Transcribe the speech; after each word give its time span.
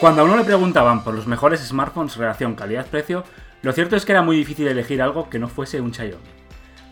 Cuando 0.00 0.22
a 0.22 0.24
uno 0.24 0.38
le 0.38 0.44
preguntaban 0.44 1.04
por 1.04 1.12
los 1.12 1.26
mejores 1.26 1.60
smartphones 1.60 2.16
relación 2.16 2.54
calidad-precio, 2.54 3.22
lo 3.60 3.72
cierto 3.72 3.96
es 3.96 4.06
que 4.06 4.12
era 4.12 4.22
muy 4.22 4.34
difícil 4.34 4.66
elegir 4.66 5.02
algo 5.02 5.28
que 5.28 5.38
no 5.38 5.46
fuese 5.46 5.82
un 5.82 5.92
Xiaomi. 5.92 6.24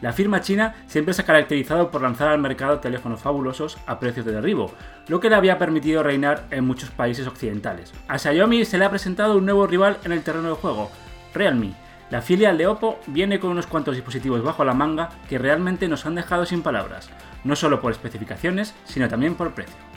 La 0.03 0.13
firma 0.13 0.43
china 0.43 0.75
siempre 0.89 1.15
se 1.15 1.23
ha 1.23 1.25
caracterizado 1.25 1.91
por 1.91 2.03
lanzar 2.03 2.29
al 2.29 2.39
mercado 2.39 2.81
teléfonos 2.81 3.23
fabulosos 3.23 3.79
a 3.87 3.99
precios 3.99 4.27
de 4.27 4.33
derribo, 4.33 4.75
lo 5.07 5.21
que 5.21 5.31
le 5.31 5.37
había 5.37 5.57
permitido 5.57 6.03
reinar 6.03 6.45
en 6.51 6.67
muchos 6.67 6.91
países 6.91 7.27
occidentales. 7.27 7.95
A 8.09 8.19
Xiaomi 8.19 8.67
se 8.67 8.77
le 8.77 8.85
ha 8.85 8.91
presentado 8.91 9.39
un 9.39 9.47
nuevo 9.47 9.67
rival 9.67 9.97
en 10.05 10.13
el 10.13 10.23
terreno 10.23 10.51
de 10.51 10.57
juego, 10.57 10.91
Realme. 11.33 11.73
La 12.11 12.21
filial 12.21 12.59
de 12.59 12.67
Oppo 12.67 13.01
viene 13.07 13.41
con 13.41 13.49
unos 13.49 13.67
cuantos 13.67 13.95
dispositivos 13.97 14.43
bajo 14.43 14.67
la 14.67 14.75
manga 14.75 15.09
que 15.31 15.39
realmente 15.39 15.89
nos 15.89 16.05
han 16.05 16.15
dejado 16.15 16.45
sin 16.45 16.61
palabras, 16.61 17.09
no 17.43 17.57
solo 17.57 17.81
por 17.81 17.91
especificaciones, 17.91 18.75
sino 18.85 19.09
también 19.09 19.35
por 19.35 19.53
precio. 19.53 19.88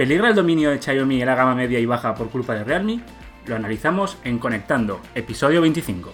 ¿Peligra 0.00 0.30
el 0.30 0.34
dominio 0.34 0.70
de 0.70 0.80
Xiaomi 0.80 1.20
en 1.20 1.26
la 1.26 1.34
gama 1.34 1.54
media 1.54 1.78
y 1.78 1.84
baja 1.84 2.14
por 2.14 2.30
culpa 2.30 2.54
de 2.54 2.64
Realme? 2.64 3.00
Lo 3.44 3.54
analizamos 3.54 4.16
en 4.24 4.38
Conectando, 4.38 4.98
episodio 5.14 5.60
25. 5.60 6.10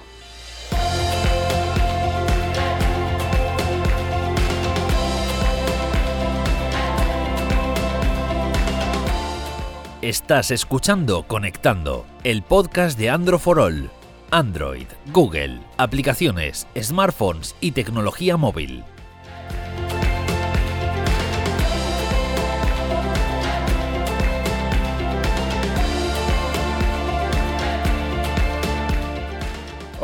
Estás 10.03 10.51
escuchando 10.51 11.23
Conectando, 11.29 12.07
el 12.25 12.43
podcast 12.43 12.99
de 12.99 13.11
Android 13.11 13.39
for 13.39 13.61
All. 13.61 13.89
Android, 14.33 14.89
Google, 15.13 15.61
aplicaciones, 15.77 16.67
smartphones 16.77 17.55
y 17.61 17.71
tecnología 17.71 18.37
móvil. 18.37 18.83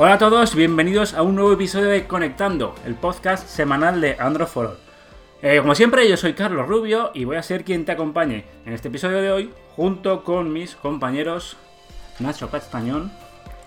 Hola 0.05 0.14
a 0.14 0.19
todos, 0.19 0.56
bienvenidos 0.56 1.14
a 1.14 1.22
un 1.22 1.36
nuevo 1.36 1.53
episodio 1.53 1.86
de 1.86 2.08
Conectando, 2.08 2.75
el 2.84 2.97
podcast 2.97 3.47
semanal 3.47 4.00
de 4.00 4.17
Android 4.19 4.48
for 4.48 4.67
All. 4.67 4.77
Eh, 5.42 5.58
como 5.61 5.77
siempre, 5.77 6.08
yo 6.08 6.17
soy 6.17 6.33
Carlos 6.33 6.67
Rubio 6.67 7.12
y 7.14 7.25
voy 7.25 7.36
a 7.36 7.42
ser 7.45 7.62
quien 7.62 7.84
te 7.84 7.92
acompañe 7.92 8.45
en 8.67 8.73
este 8.73 8.89
episodio 8.89 9.23
de 9.23 9.30
hoy, 9.30 9.55
junto 9.77 10.25
con 10.25 10.53
mis 10.53 10.75
compañeros 10.75 11.56
Nacho 12.19 12.50
Castañón, 12.50 13.12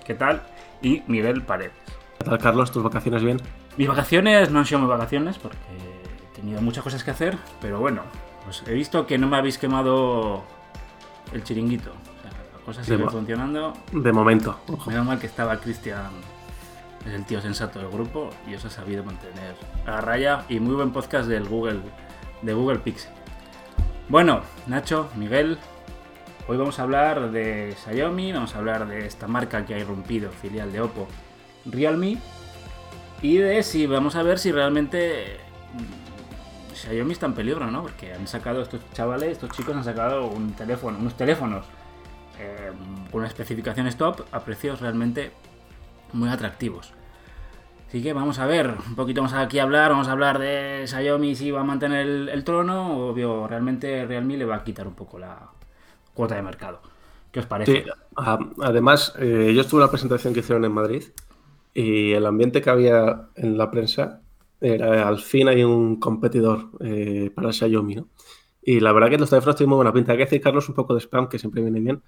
¿qué 0.04 0.14
tal? 0.14 0.44
Y 0.82 1.04
Miguel 1.08 1.42
Paredes. 1.42 1.72
¿Qué 2.18 2.26
tal, 2.26 2.38
Carlos? 2.40 2.70
¿Tus 2.70 2.84
vacaciones 2.84 3.24
bien? 3.24 3.40
Mis 3.78 3.88
vacaciones 3.88 4.52
no 4.52 4.60
han 4.60 4.66
sido 4.66 4.82
mis 4.82 4.90
vacaciones 4.90 5.38
porque 5.38 5.56
he 5.58 6.36
tenido 6.36 6.62
muchas 6.62 6.84
cosas 6.84 7.02
que 7.06 7.12
hacer, 7.12 7.38
pero 7.62 7.80
bueno, 7.80 8.02
pues 8.44 8.62
he 8.68 8.74
visto 8.74 9.08
que 9.08 9.18
no 9.18 9.28
me 9.28 9.38
habéis 9.38 9.58
quemado 9.58 10.44
el 11.32 11.46
chiringuito. 11.46 11.94
O 12.68 12.74
sea, 12.74 12.82
la 12.82 12.84
cosa 12.84 12.84
sigue 12.84 12.98
De 12.98 13.04
mo- 13.04 13.10
funcionando. 13.12 13.74
De 13.92 14.12
momento. 14.12 14.60
ojo. 14.68 14.90
Menos 14.90 15.06
mal 15.06 15.20
que 15.20 15.28
estaba 15.28 15.58
Cristian, 15.60 16.10
es 17.06 17.14
el 17.14 17.26
tío 17.26 17.42
sensato 17.42 17.80
del 17.80 17.90
grupo, 17.90 18.30
y 18.48 18.56
os 18.56 18.66
ha 18.66 18.70
sabido 18.70 19.04
mantener 19.04 19.56
a 19.86 20.02
raya. 20.02 20.46
Y 20.50 20.60
muy 20.60 20.76
buen 20.76 20.92
podcast 20.92 21.28
del 21.28 21.48
Google, 21.48 21.80
de 22.42 22.54
Google 22.54 22.80
Pixel. 22.80 23.12
Bueno, 24.10 24.42
Nacho, 24.68 25.10
Miguel, 25.16 25.58
hoy 26.48 26.58
vamos 26.58 26.80
a 26.80 26.84
hablar 26.84 27.32
de 27.32 27.76
Xiaomi, 27.84 28.34
vamos 28.34 28.56
a 28.56 28.60
hablar 28.60 28.88
de 28.88 29.06
esta 29.06 29.28
marca 29.28 29.66
que 29.66 29.74
ha 29.76 29.80
irrumpido, 29.80 30.30
filial 30.32 30.72
de 30.72 30.82
Oppo, 30.82 31.08
Realme, 31.66 32.18
y 33.22 33.38
de 33.38 33.64
si 33.64 33.88
vamos 33.88 34.16
a 34.16 34.22
ver 34.24 34.38
si 34.38 34.52
realmente 34.52 35.38
mm, 35.74 36.76
Xiaomi 36.76 37.14
está 37.14 37.26
en 37.28 37.34
peligro, 37.34 37.70
¿no? 37.72 37.82
Porque 37.82 38.14
han 38.14 38.28
sacado 38.28 38.62
estos 38.62 38.80
chavales, 38.94 39.30
estos 39.32 39.50
chicos 39.52 39.76
han 39.76 39.84
sacado 39.84 40.28
un 40.28 40.54
teléfono, 40.54 40.98
unos 41.00 41.16
teléfonos 41.18 41.66
eh, 42.40 42.72
con 43.12 43.20
unas 43.20 43.32
especificaciones 43.32 43.98
top 43.98 44.22
a 44.32 44.40
precios 44.42 44.82
realmente 44.82 45.32
muy 46.14 46.30
atractivos. 46.30 46.94
Así 47.88 48.02
que 48.02 48.14
vamos 48.14 48.40
a 48.40 48.46
ver, 48.46 48.74
un 48.88 48.96
poquito 48.96 49.22
vamos 49.22 49.34
aquí 49.34 49.60
a 49.60 49.64
hablar, 49.64 49.92
vamos 49.92 50.08
a 50.08 50.12
hablar 50.12 50.40
de 50.40 50.86
Xiaomi 50.88 51.36
si 51.36 51.52
va 51.52 51.62
a 51.62 51.64
mantener 51.64 52.06
el, 52.06 52.30
el 52.30 52.44
trono 52.44 53.10
obvio, 53.10 53.48
realmente 53.48 54.06
Realme 54.06 54.38
le 54.38 54.46
va 54.46 54.56
a 54.58 54.64
quitar 54.64 54.88
un 54.88 54.96
poco 54.96 55.20
la 55.20 55.50
cuota 56.14 56.36
de 56.36 56.42
mercado. 56.42 56.82
¿Qué 57.32 57.42
os 57.42 57.46
parece? 57.46 57.84
Sí, 57.84 57.92
además, 58.62 59.14
eh, 59.20 59.52
yo 59.54 59.62
estuve 59.62 59.82
en 59.82 59.86
la 59.86 59.92
presentación 59.92 60.34
que 60.34 60.40
hicieron 60.40 60.64
en 60.66 60.72
Madrid 60.72 61.04
y 61.74 62.14
el 62.14 62.26
ambiente 62.26 62.62
que 62.62 62.70
había 62.70 63.28
en 63.36 63.58
la 63.58 63.70
prensa 63.70 64.22
era 64.62 65.08
al 65.08 65.20
fin 65.20 65.50
hay 65.50 65.64
un 65.64 65.98
competidor 66.00 66.70
eh, 66.80 67.30
para 67.36 67.52
Xiaomi, 67.52 67.96
¿no? 67.96 68.08
Y 68.68 68.80
la 68.80 68.92
verdad 68.94 69.12
que 69.12 69.20
los 69.20 69.30
teléfonos 69.30 69.58
tienen 69.58 69.70
muy 69.70 69.76
buena 69.76 69.94
pinta. 69.94 70.14
Hay 70.14 70.18
que 70.18 70.24
decir, 70.24 70.42
Carlos, 70.42 70.68
un 70.68 70.74
poco 70.74 70.96
de 70.96 71.00
spam, 71.00 71.30
que 71.30 71.38
siempre 71.38 71.62
viene 71.62 71.80
bien, 71.80 72.02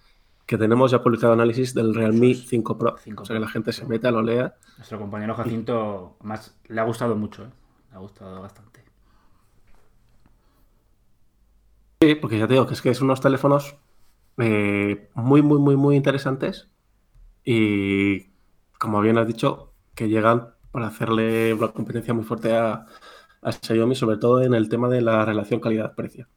que 0.48 0.58
tenemos 0.58 0.90
ya 0.90 1.04
publicado 1.04 1.34
análisis 1.34 1.76
del 1.76 1.94
Realme 1.94 2.34
5 2.34 2.78
Pro. 2.80 2.96
5 2.98 3.22
o 3.22 3.26
sea, 3.28 3.36
que 3.36 3.40
la 3.40 3.48
gente 3.48 3.72
se 3.72 3.86
meta, 3.86 4.10
lo 4.10 4.24
lea. 4.24 4.56
Nuestro 4.78 4.98
compañero 4.98 5.36
Jacinto, 5.36 6.18
más 6.24 6.58
le 6.68 6.82
ha 6.82 6.84
gustado 6.84 7.16
mucho, 7.16 7.44
¿eh? 7.44 7.50
le 7.92 7.96
ha 7.96 8.00
gustado 8.00 8.42
bastante. 8.42 8.84
Sí, 12.02 12.16
porque 12.16 12.40
ya 12.40 12.48
te 12.48 12.54
digo 12.54 12.66
que 12.66 12.74
es 12.74 12.82
que 12.82 12.96
son 12.96 13.06
unos 13.06 13.22
teléfonos 13.22 13.76
eh, 14.38 15.10
muy, 15.14 15.44
muy, 15.44 15.60
muy, 15.60 15.76
muy 15.76 15.96
interesantes 15.96 16.70
y, 17.44 18.32
como 18.80 19.00
bien 19.02 19.20
has 19.20 19.28
dicho, 19.28 19.74
que 19.94 20.10
llegan 20.10 20.56
para 20.72 20.88
hacerle 20.88 21.54
una 21.54 21.68
competencia 21.68 22.16
muy 22.16 22.24
fuerte 22.24 22.56
a, 22.56 22.88
a 23.44 23.52
Xiaomi, 23.52 23.94
sobre 23.94 24.18
todo 24.18 24.42
en 24.42 24.56
el 24.56 24.70
tema 24.70 24.90
de 24.90 25.02
la 25.02 25.24
relación 25.24 25.60
calidad-precio. 25.60 26.28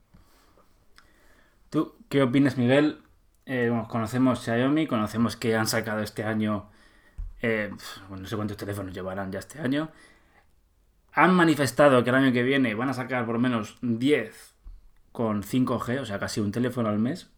¿Tú 1.70 1.94
qué 2.08 2.20
opinas, 2.20 2.58
Miguel? 2.58 2.98
Eh, 3.46 3.68
bueno, 3.70 3.86
conocemos 3.86 4.40
Xiaomi, 4.40 4.88
conocemos 4.88 5.36
que 5.36 5.54
han 5.54 5.68
sacado 5.68 6.00
este 6.00 6.24
año, 6.24 6.68
eh, 7.42 7.70
no 8.10 8.26
sé 8.26 8.34
cuántos 8.34 8.56
teléfonos 8.56 8.92
llevarán 8.92 9.30
ya 9.30 9.38
este 9.38 9.60
año. 9.60 9.90
Han 11.12 11.32
manifestado 11.32 12.02
que 12.02 12.10
el 12.10 12.16
año 12.16 12.32
que 12.32 12.42
viene 12.42 12.74
van 12.74 12.88
a 12.88 12.94
sacar 12.94 13.24
por 13.24 13.34
lo 13.34 13.40
menos 13.40 13.78
10 13.82 14.54
con 15.12 15.44
5G, 15.44 16.00
o 16.00 16.04
sea, 16.04 16.18
casi 16.18 16.40
un 16.40 16.50
teléfono 16.50 16.88
al 16.88 16.98
mes. 16.98 17.30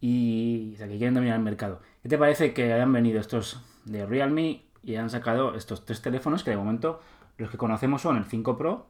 Y 0.00 0.74
o 0.74 0.78
que 0.78 0.98
quieren 0.98 1.14
dominar 1.14 1.36
el 1.36 1.44
mercado. 1.44 1.80
¿Qué 2.02 2.08
te 2.08 2.18
parece 2.18 2.52
que 2.52 2.72
hayan 2.72 2.92
venido 2.92 3.20
estos 3.20 3.62
de 3.84 4.06
Realme 4.06 4.64
y 4.82 4.96
han 4.96 5.08
sacado 5.08 5.54
estos 5.54 5.84
tres 5.84 6.02
teléfonos 6.02 6.42
que 6.42 6.50
de 6.50 6.56
momento 6.56 7.00
los 7.38 7.50
que 7.50 7.58
conocemos 7.58 8.02
son 8.02 8.16
el 8.16 8.24
5 8.24 8.58
Pro, 8.58 8.88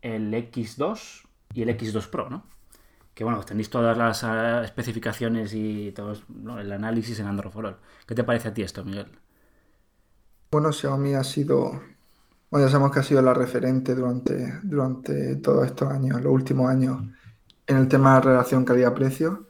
el 0.00 0.32
X2 0.32 1.26
y 1.52 1.62
el 1.62 1.68
X2 1.76 2.08
Pro, 2.08 2.30
¿no? 2.30 2.44
Que 3.20 3.24
bueno, 3.24 3.44
tenéis 3.44 3.68
todas 3.68 3.98
las 3.98 4.24
ah, 4.24 4.64
especificaciones 4.64 5.52
y 5.52 5.92
todo 5.92 6.14
el 6.58 6.72
análisis 6.72 7.20
en 7.20 7.26
Android 7.26 7.52
for 7.52 7.66
All. 7.66 7.76
¿Qué 8.06 8.14
te 8.14 8.24
parece 8.24 8.48
a 8.48 8.54
ti 8.54 8.62
esto, 8.62 8.82
Miguel? 8.82 9.08
Bueno, 10.50 10.72
Xiaomi 10.72 11.12
ha 11.12 11.22
sido, 11.22 11.82
bueno, 12.50 12.66
ya 12.66 12.70
sabemos 12.70 12.92
que 12.92 13.00
ha 13.00 13.02
sido 13.02 13.20
la 13.20 13.34
referente 13.34 13.94
durante, 13.94 14.60
durante 14.62 15.36
todos 15.36 15.66
estos 15.66 15.90
años, 15.90 16.22
los 16.22 16.32
últimos 16.32 16.70
años, 16.70 17.02
en 17.66 17.76
el 17.76 17.88
tema 17.88 18.14
de 18.14 18.20
relación 18.22 18.64
calidad-precio. 18.64 19.48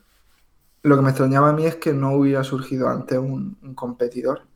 Lo 0.82 0.96
que 0.96 1.02
me 1.02 1.10
extrañaba 1.10 1.50
a 1.50 1.52
mí 1.52 1.64
es 1.64 1.76
que 1.76 1.92
no 1.92 2.14
hubiera 2.14 2.42
surgido 2.42 2.88
antes 2.88 3.18
un, 3.18 3.54
competidor. 3.76 4.48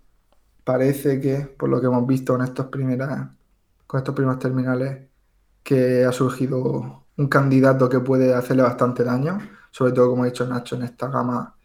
Parece 0.65 1.21
que, 1.21 1.37
por 1.57 1.69
lo 1.69 1.81
que 1.81 1.87
hemos 1.87 2.05
visto 2.05 2.33
con 2.33 2.43
estos 2.43 2.67
primeras, 2.67 3.29
con 3.87 3.99
estos 3.99 4.13
primeros 4.17 4.41
terminales, 4.41 5.09
que 5.63 6.05
ha 6.05 6.11
surgido 6.11 7.04
un 7.17 7.29
candidato 7.29 7.89
que 7.89 8.01
puede 8.01 8.35
hacerle 8.35 8.63
bastante 8.65 9.05
daño, 9.05 9.39
sobre 9.71 9.93
todo, 9.93 10.11
como 10.11 10.25
ha 10.25 10.27
dicho 10.27 10.47
Nacho, 10.47 10.77
en 10.77 10.83
esta 10.83 11.09
gama, 11.09 11.57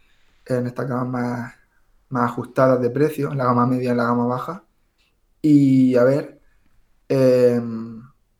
en 0.46 0.68
esta 0.68 0.86
gama 0.86 1.06
más, 1.06 1.56
más 2.10 2.32
ajustadas 2.32 2.82
de 2.82 2.90
precio, 2.92 3.32
en 3.32 3.38
la 3.40 3.46
gama 3.46 3.68
media 3.68 3.90
y 3.90 3.92
en 3.92 3.98
la 3.98 4.06
gama 4.06 4.26
baja. 4.28 4.64
Y 5.42 5.96
a 5.98 6.04
ver, 6.06 6.42
eh, 7.10 7.62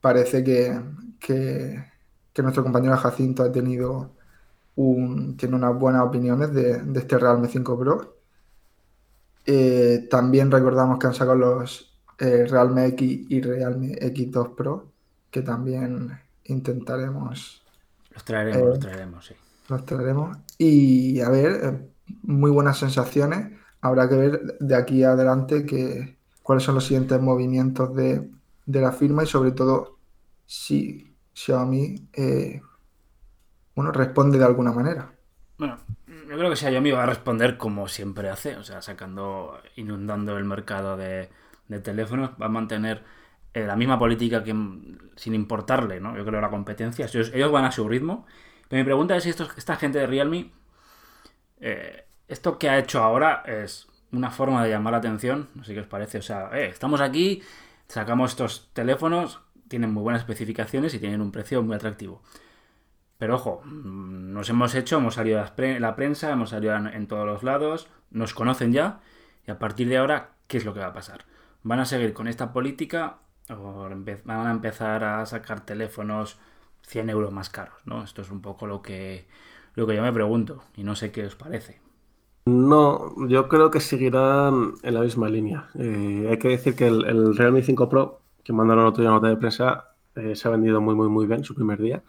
parece 0.02 0.44
que, 0.44 0.80
que- 1.20 1.86
nuestro 2.44 2.64
compañero 2.64 2.98
Jacinto 2.98 3.44
ha 3.44 3.52
tenido 3.52 4.16
tiene 5.38 5.56
unas 5.56 5.78
buenas 5.78 6.04
opiniones 6.04 6.54
de, 6.54 6.80
de 6.82 7.00
este 7.00 7.18
Realme 7.18 7.48
5 7.48 7.78
Pro. 7.80 8.16
Eh, 9.46 10.08
también 10.10 10.52
recordamos 10.52 11.00
que 11.00 11.08
han 11.08 11.14
sacado 11.14 11.36
los 11.38 11.98
eh, 12.20 12.46
Realme 12.48 12.86
X 12.88 13.26
y 13.30 13.42
Realme 13.42 13.94
X2 14.00 14.50
Pro, 14.56 14.92
que 15.32 15.42
también 15.42 16.20
intentaremos 16.50 17.64
Los 18.12 18.24
traeremos, 18.26 18.64
Eh, 18.64 18.66
los 18.68 18.80
traeremos, 18.80 19.26
sí. 19.26 19.36
los 19.70 19.86
traeremos. 19.86 20.38
Y 20.58 21.22
a 21.22 21.30
ver, 21.30 21.52
eh, 21.64 21.90
muy 22.24 22.52
buenas 22.52 22.80
sensaciones. 22.80 23.54
Habrá 23.82 24.10
que 24.10 24.16
ver 24.16 24.58
de 24.60 24.76
aquí 24.76 25.04
adelante 25.04 25.66
que, 25.66 26.18
cuáles 26.44 26.64
son 26.64 26.76
los 26.76 26.86
siguientes 26.86 27.20
movimientos 27.22 27.96
de, 27.96 28.30
de 28.66 28.82
la 28.82 28.92
firma 28.92 29.24
y 29.24 29.28
sobre 29.28 29.52
todo 29.52 30.00
si 30.46 31.16
Xiaomi 31.34 32.10
eh, 32.14 32.62
bueno, 33.76 33.92
responde 33.92 34.38
de 34.38 34.46
alguna 34.46 34.72
manera. 34.72 35.14
Bueno, 35.58 35.78
yo 36.08 36.38
creo 36.38 36.50
que 36.50 36.56
Xiaomi 36.56 36.92
va 36.92 37.04
a 37.04 37.06
responder 37.06 37.58
como 37.58 37.88
siempre 37.88 38.30
hace, 38.30 38.56
o 38.58 38.64
sea, 38.64 38.82
sacando, 38.82 39.60
inundando 39.76 40.38
el 40.38 40.46
mercado 40.46 40.96
de, 40.98 41.30
de 41.68 41.80
teléfonos, 41.80 42.32
va 42.42 42.46
a 42.46 42.50
mantener 42.50 43.04
eh, 43.54 43.66
la 43.66 43.76
misma 43.76 43.98
política 44.00 44.44
que 44.44 44.56
sin 45.16 45.36
importarle, 45.36 46.00
¿no? 46.00 46.16
Yo 46.18 46.26
creo 46.26 46.42
la 46.42 46.50
competencia, 46.50 47.06
ellos, 47.06 47.32
ellos 47.34 47.52
van 47.52 47.66
a 47.66 47.72
su 47.72 47.88
ritmo. 47.88 48.26
Pero 48.68 48.80
mi 48.82 48.86
pregunta 48.86 49.16
es 49.18 49.24
si 49.24 49.30
estos- 49.32 49.58
esta 49.58 49.76
gente 49.76 50.00
de 50.00 50.08
Realme 50.08 50.52
eh, 51.60 52.06
esto 52.28 52.58
que 52.60 52.70
ha 52.70 52.78
hecho 52.78 53.04
ahora 53.04 53.44
es 53.46 53.88
una 54.12 54.32
forma 54.32 54.64
de 54.64 54.70
llamar 54.72 54.92
la 54.94 55.00
atención, 55.00 55.50
no 55.56 55.64
sé 55.64 55.74
qué 55.74 55.82
os 55.82 55.88
parece. 55.88 56.20
O 56.20 56.22
sea, 56.22 56.50
eh, 56.54 56.68
estamos 56.68 57.02
aquí, 57.02 57.42
sacamos 57.88 58.32
estos 58.32 58.70
teléfonos, 58.74 59.42
tienen 59.68 59.94
muy 59.94 60.04
buenas 60.04 60.22
especificaciones 60.22 60.94
y 60.94 61.00
tienen 61.00 61.22
un 61.22 61.32
precio 61.32 61.62
muy 61.64 61.76
atractivo. 61.76 62.22
Pero 63.18 63.36
ojo, 63.36 63.62
mm, 63.66 64.34
nos 64.34 64.50
hemos 64.50 64.76
hecho, 64.76 64.98
hemos 64.98 65.16
salido 65.16 65.44
en 65.58 65.82
la 65.82 65.96
prensa, 65.96 66.32
hemos 66.32 66.52
salido 66.52 66.76
en 66.76 67.08
todos 67.08 67.26
los 67.26 67.44
lados, 67.44 67.90
nos 68.12 68.34
conocen 68.34 68.72
ya, 68.74 69.02
y 69.46 69.52
a 69.52 69.60
partir 69.60 69.90
de 69.90 69.98
ahora, 69.98 70.32
¿qué 70.48 70.58
es 70.58 70.66
lo 70.66 70.74
que 70.74 70.80
va 70.80 70.88
a 70.88 70.94
pasar? 70.94 71.26
¿Van 71.64 71.80
a 71.80 71.86
seguir 71.86 72.14
con 72.14 72.28
esta 72.28 72.54
política 72.54 73.18
o 73.50 73.90
van 74.26 74.48
a 74.48 74.52
empezar 74.52 75.04
a 75.04 75.26
sacar 75.26 75.66
teléfonos 75.66 76.38
100 76.88 77.10
euros 77.10 77.32
más 77.32 77.50
caros? 77.50 77.76
¿no? 77.86 78.04
Esto 78.04 78.22
es 78.22 78.32
un 78.32 78.42
poco 78.42 78.68
lo 78.68 78.82
que, 78.82 79.28
lo 79.76 79.88
que 79.88 79.96
yo 79.96 80.02
me 80.02 80.14
pregunto 80.14 80.64
y 80.76 80.84
no 80.84 80.96
sé 80.96 81.12
qué 81.12 81.26
os 81.26 81.36
parece. 81.36 81.82
No, 82.46 83.14
yo 83.28 83.48
creo 83.48 83.70
que 83.70 83.80
seguirán 83.80 84.74
en 84.82 84.94
la 84.94 85.02
misma 85.02 85.30
línea. 85.30 85.70
Eh, 85.76 86.28
hay 86.30 86.40
que 86.40 86.50
decir 86.50 86.76
que 86.76 86.88
el, 86.88 87.36
Realme 87.36 87.62
5 87.62 87.88
Pro, 87.90 88.22
que 88.44 88.54
mandaron 88.54 88.86
otro 88.86 89.04
día 89.04 89.12
nota 89.12 89.28
de 89.28 89.38
prensa, 89.38 89.94
eh, 90.16 90.36
se 90.36 90.48
ha 90.48 90.52
vendido 90.52 90.82
muy, 90.82 90.96
muy, 90.96 91.10
muy 91.10 91.28
bien 91.28 91.44
su 91.44 91.54
primer 91.54 91.80
día. 91.80 92.02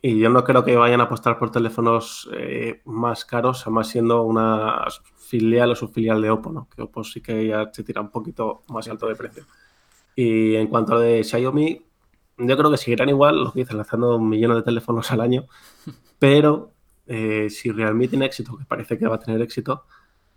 Y 0.00 0.18
yo 0.18 0.30
no 0.30 0.42
creo 0.42 0.64
que 0.64 0.76
vayan 0.76 1.00
a 1.00 1.04
apostar 1.04 1.38
por 1.38 1.52
teléfonos 1.52 2.28
eh, 2.34 2.82
más 2.84 3.24
caros, 3.24 3.62
además 3.62 3.86
siendo 3.86 4.24
una 4.24 4.86
filial 5.16 5.70
o 5.70 5.76
subfilial 5.76 6.20
de 6.20 6.30
Oppo, 6.30 6.50
¿no? 6.50 6.68
Que 6.68 6.82
Oppo 6.82 7.04
sí 7.04 7.20
que 7.20 7.46
ya 7.46 7.70
se 7.72 7.84
tira 7.84 8.00
un 8.00 8.10
poquito 8.10 8.62
más 8.68 8.88
alto 8.88 9.06
de 9.06 9.14
precio. 9.14 9.44
Y 10.14 10.56
en 10.56 10.66
cuanto 10.68 10.92
a 10.92 10.94
lo 10.96 11.00
de 11.00 11.24
Xiaomi, 11.24 11.84
yo 12.38 12.56
creo 12.56 12.70
que 12.70 12.76
seguirán 12.76 13.08
igual, 13.08 13.44
lo 13.44 13.52
que 13.52 13.60
dicen, 13.60 13.76
lanzando 13.76 14.18
millones 14.18 14.58
de 14.58 14.62
teléfonos 14.62 15.10
al 15.10 15.20
año, 15.20 15.46
pero 16.18 16.72
eh, 17.06 17.48
si 17.50 17.70
Realme 17.70 18.08
tiene 18.08 18.26
éxito, 18.26 18.56
que 18.56 18.64
parece 18.64 18.98
que 18.98 19.06
va 19.06 19.16
a 19.16 19.20
tener 19.20 19.40
éxito, 19.40 19.84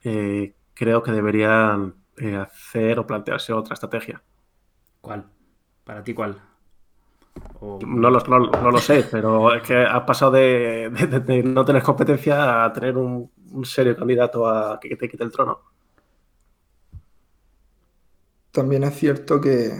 eh, 0.03 0.55
creo 0.73 1.01
que 1.03 1.11
deberían 1.11 1.95
hacer 2.39 2.99
o 2.99 3.07
plantearse 3.07 3.51
otra 3.53 3.73
estrategia. 3.73 4.23
¿Cuál? 5.01 5.25
¿Para 5.83 6.03
ti 6.03 6.13
cuál? 6.13 6.39
No, 7.61 8.09
lo, 8.09 8.19
no, 8.21 8.71
lo 8.71 8.77
sé, 8.79 9.05
pero 9.11 9.53
es 9.53 9.61
que 9.63 9.75
has 9.75 10.03
pasado 10.03 10.31
de, 10.31 11.43
no 11.43 11.65
tener 11.65 11.83
competencia 11.83 12.63
a 12.63 12.71
tener 12.71 12.97
un, 12.97 13.29
serio 13.63 13.95
candidato 13.95 14.47
a 14.47 14.79
que 14.79 14.95
te 14.95 15.09
quite 15.09 15.23
el 15.23 15.31
trono. 15.31 15.59
También 18.55 18.85
es 18.85 18.95
cierto 18.95 19.41
que, 19.41 19.77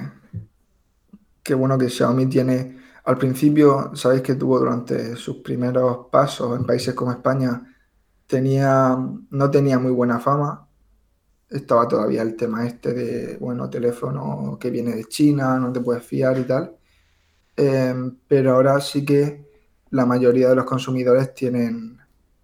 que 1.42 1.54
bueno 1.54 1.78
que 1.78 1.90
Xiaomi 1.90 2.26
tiene 2.26 2.78
al 3.06 3.18
principio, 3.18 3.96
sabéis 3.96 4.22
que 4.22 4.36
tuvo 4.36 4.60
durante 4.60 5.16
sus 5.16 5.38
primeros 5.38 6.08
pasos 6.12 6.60
en 6.60 6.66
países 6.66 6.94
como 6.94 7.12
España, 7.14 7.74
tenía, 8.28 8.98
no 9.30 9.50
tenía 9.50 9.80
muy 9.80 9.92
buena 9.92 10.20
fama. 10.20 10.68
Estaba 11.50 11.88
todavía 11.88 12.22
el 12.22 12.36
tema 12.36 12.68
este 12.68 12.94
de, 12.94 13.38
bueno, 13.38 13.70
teléfono 13.70 14.58
que 14.60 14.70
viene 14.70 14.94
de 14.94 15.06
China, 15.06 15.58
no 15.58 15.72
te 15.72 15.80
puedes 15.80 16.04
fiar 16.04 16.38
y 16.38 16.44
tal. 16.44 16.76
Em, 17.56 18.18
pero 18.28 18.56
ahora 18.56 18.82
sí 18.82 19.06
que 19.06 19.46
la 19.92 20.06
mayoría 20.06 20.50
de 20.50 20.56
los 20.56 20.66
consumidores 20.66 21.34
tienen, 21.34 21.98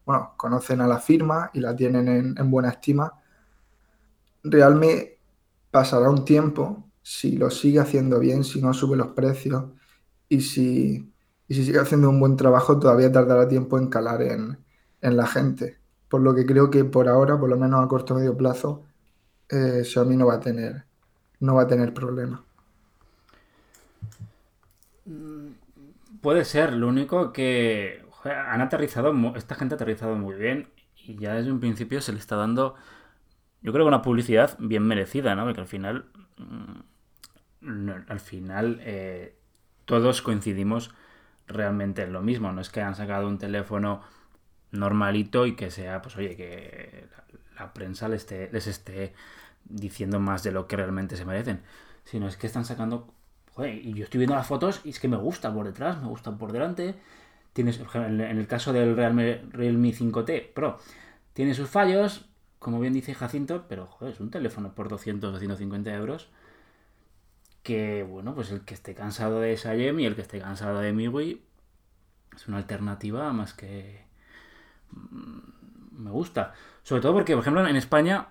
bueno, 0.06 0.34
conocen 0.38 0.80
a 0.80 0.88
la 0.88 1.00
firma 1.00 1.52
y 1.54 1.60
la 1.60 1.76
tienen 1.76 2.08
en, 2.38 2.52
buena 2.52 2.70
estima. 2.70 3.12
Realmente 4.44 5.11
pasará 5.72 6.10
un 6.10 6.26
tiempo, 6.26 6.90
si 7.02 7.38
lo 7.38 7.50
sigue 7.50 7.80
haciendo 7.80 8.20
bien, 8.20 8.44
si 8.44 8.62
no 8.62 8.74
sube 8.74 8.96
los 8.98 9.10
precios 9.10 9.66
y 10.30 10.42
si, 10.42 11.12
si 11.50 11.66
sigue 11.66 11.80
haciendo 11.80 12.10
un 12.10 12.20
buen 12.20 12.36
trabajo, 12.38 12.80
todavía 12.80 13.12
tardará 13.12 13.48
tiempo 13.48 13.78
en 13.78 13.88
calar 13.88 14.22
en, 14.22 14.58
la 15.02 15.26
gente. 15.26 15.80
Por 16.10 16.22
lo 16.22 16.36
que 16.36 16.46
creo 16.46 16.70
que 16.70 16.84
por 16.84 17.08
ahora, 17.08 17.40
por 17.40 17.50
lo 17.50 17.58
menos 17.58 17.84
a 17.84 17.88
corto 17.88 18.14
o 18.14 18.18
medio 18.18 18.38
plazo, 18.38 18.84
eh, 19.50 19.84
Xiaomi 19.84 20.16
no 20.16 20.28
va 20.28 20.36
a 20.36 20.40
tener, 20.40 20.86
no 21.40 21.56
va 21.56 21.64
a 21.64 21.68
tener 21.68 21.94
problema. 21.94 22.44
Puede 26.22 26.46
ser, 26.46 26.74
lo 26.74 26.88
único 26.88 27.34
que 27.34 28.06
han 28.24 28.62
aterrizado, 28.62 29.12
esta 29.36 29.56
gente 29.56 29.74
ha 29.74 29.78
aterrizado 29.78 30.16
muy 30.16 30.36
bien 30.36 30.68
y 30.96 31.18
ya 31.18 31.34
desde 31.34 31.52
un 31.52 31.60
principio 31.60 32.02
se 32.02 32.14
le 32.14 32.20
está 32.20 32.36
dando, 32.36 32.76
yo 33.62 33.72
creo 33.72 33.86
que 33.86 33.90
una 33.90 34.02
publicidad 34.02 34.58
bien 34.60 34.84
merecida, 34.84 35.36
¿no? 35.36 35.46
Porque 35.46 35.62
al 35.62 35.68
final, 35.68 36.06
mm, 36.38 37.90
al 38.08 38.20
final 38.20 38.80
eh, 38.82 39.36
todos 39.86 40.22
coincidimos 40.22 40.94
realmente 41.48 42.04
en 42.04 42.14
lo 42.14 42.22
mismo, 42.22 42.52
no 42.52 42.62
es 42.62 42.70
que 42.70 42.82
han 42.82 42.96
sacado 42.96 43.28
un 43.28 43.38
teléfono 43.38 44.02
normalito 44.72 45.46
y 45.46 45.56
que 45.56 45.70
sea, 45.70 46.02
pues 46.02 46.16
oye, 46.18 46.36
que 46.36 47.06
la, 47.58 47.74
prensa 47.74 48.08
les 48.08 48.22
esté, 48.22 48.50
les 48.52 48.68
esté 48.68 49.14
diciendo 49.66 50.20
más 50.20 50.44
de 50.44 50.52
lo 50.52 50.68
que 50.68 50.78
realmente 50.78 51.18
se 51.18 51.26
merecen, 51.26 51.62
sino 52.06 52.28
es 52.28 52.38
que 52.38 52.48
están 52.48 52.66
sacando 52.66 53.14
y 53.58 53.94
yo 53.94 54.06
estoy 54.06 54.20
viendo 54.20 54.36
las 54.36 54.48
fotos 54.48 54.82
y 54.84 54.90
es 54.90 55.00
que 55.00 55.08
me 55.08 55.18
gusta 55.18 55.54
por 55.54 55.66
detrás, 55.66 56.02
me 56.02 56.08
gusta 56.08 56.38
por 56.38 56.52
delante. 56.52 56.96
Tienes, 57.54 57.82
en 57.94 58.22
el 58.22 58.48
caso 58.48 58.72
del 58.72 58.96
Realme, 58.96 59.42
Realme 59.52 59.90
5T 59.90 60.54
Pro, 60.54 60.80
tiene 61.34 61.54
sus 61.54 61.70
fallos, 61.70 62.31
como 62.62 62.80
bien 62.80 62.94
dice 62.94 63.16
Jacinto, 63.16 63.66
pero 63.68 63.88
joder, 63.88 64.14
es 64.14 64.20
un 64.20 64.30
teléfono 64.30 64.76
por 64.76 64.88
200 64.88 65.32
250 65.34 65.96
euros. 65.96 66.30
Que 67.64 68.04
bueno, 68.04 68.36
pues 68.36 68.52
el 68.52 68.62
que 68.62 68.76
esté 68.76 68.94
cansado 68.94 69.40
de 69.40 69.58
Xiaomi 69.58 70.04
y 70.04 70.06
el 70.06 70.16
que 70.16 70.22
esté 70.22 70.40
cansado 70.40 70.80
de 70.80 70.94
MIUI 70.94 71.42
es 72.36 72.48
una 72.48 72.58
alternativa 72.58 73.34
más 73.34 73.54
que 73.56 74.06
mm, 74.92 76.04
me 76.04 76.12
gusta. 76.12 76.54
Sobre 76.84 77.02
todo 77.02 77.14
porque, 77.14 77.34
por 77.34 77.42
ejemplo, 77.42 77.68
en 77.68 77.76
España 77.76 78.30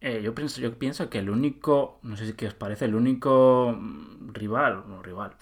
eh, 0.00 0.22
yo, 0.22 0.34
pienso, 0.34 0.60
yo 0.62 0.78
pienso 0.78 1.10
que 1.10 1.18
el 1.18 1.28
único, 1.28 2.00
no 2.02 2.16
sé 2.16 2.26
si 2.26 2.32
qué 2.32 2.46
os 2.46 2.54
parece, 2.54 2.86
el 2.86 2.94
único 2.94 3.76
mm, 3.78 4.32
rival, 4.32 4.84
no 4.88 5.02
rival, 5.02 5.36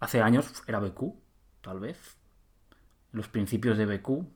hace 0.00 0.20
años 0.20 0.64
era 0.66 0.80
BQ, 0.80 1.14
tal 1.62 1.78
vez. 1.80 2.16
Los 3.12 3.28
principios 3.28 3.78
de 3.78 3.86
BQ, 3.86 4.26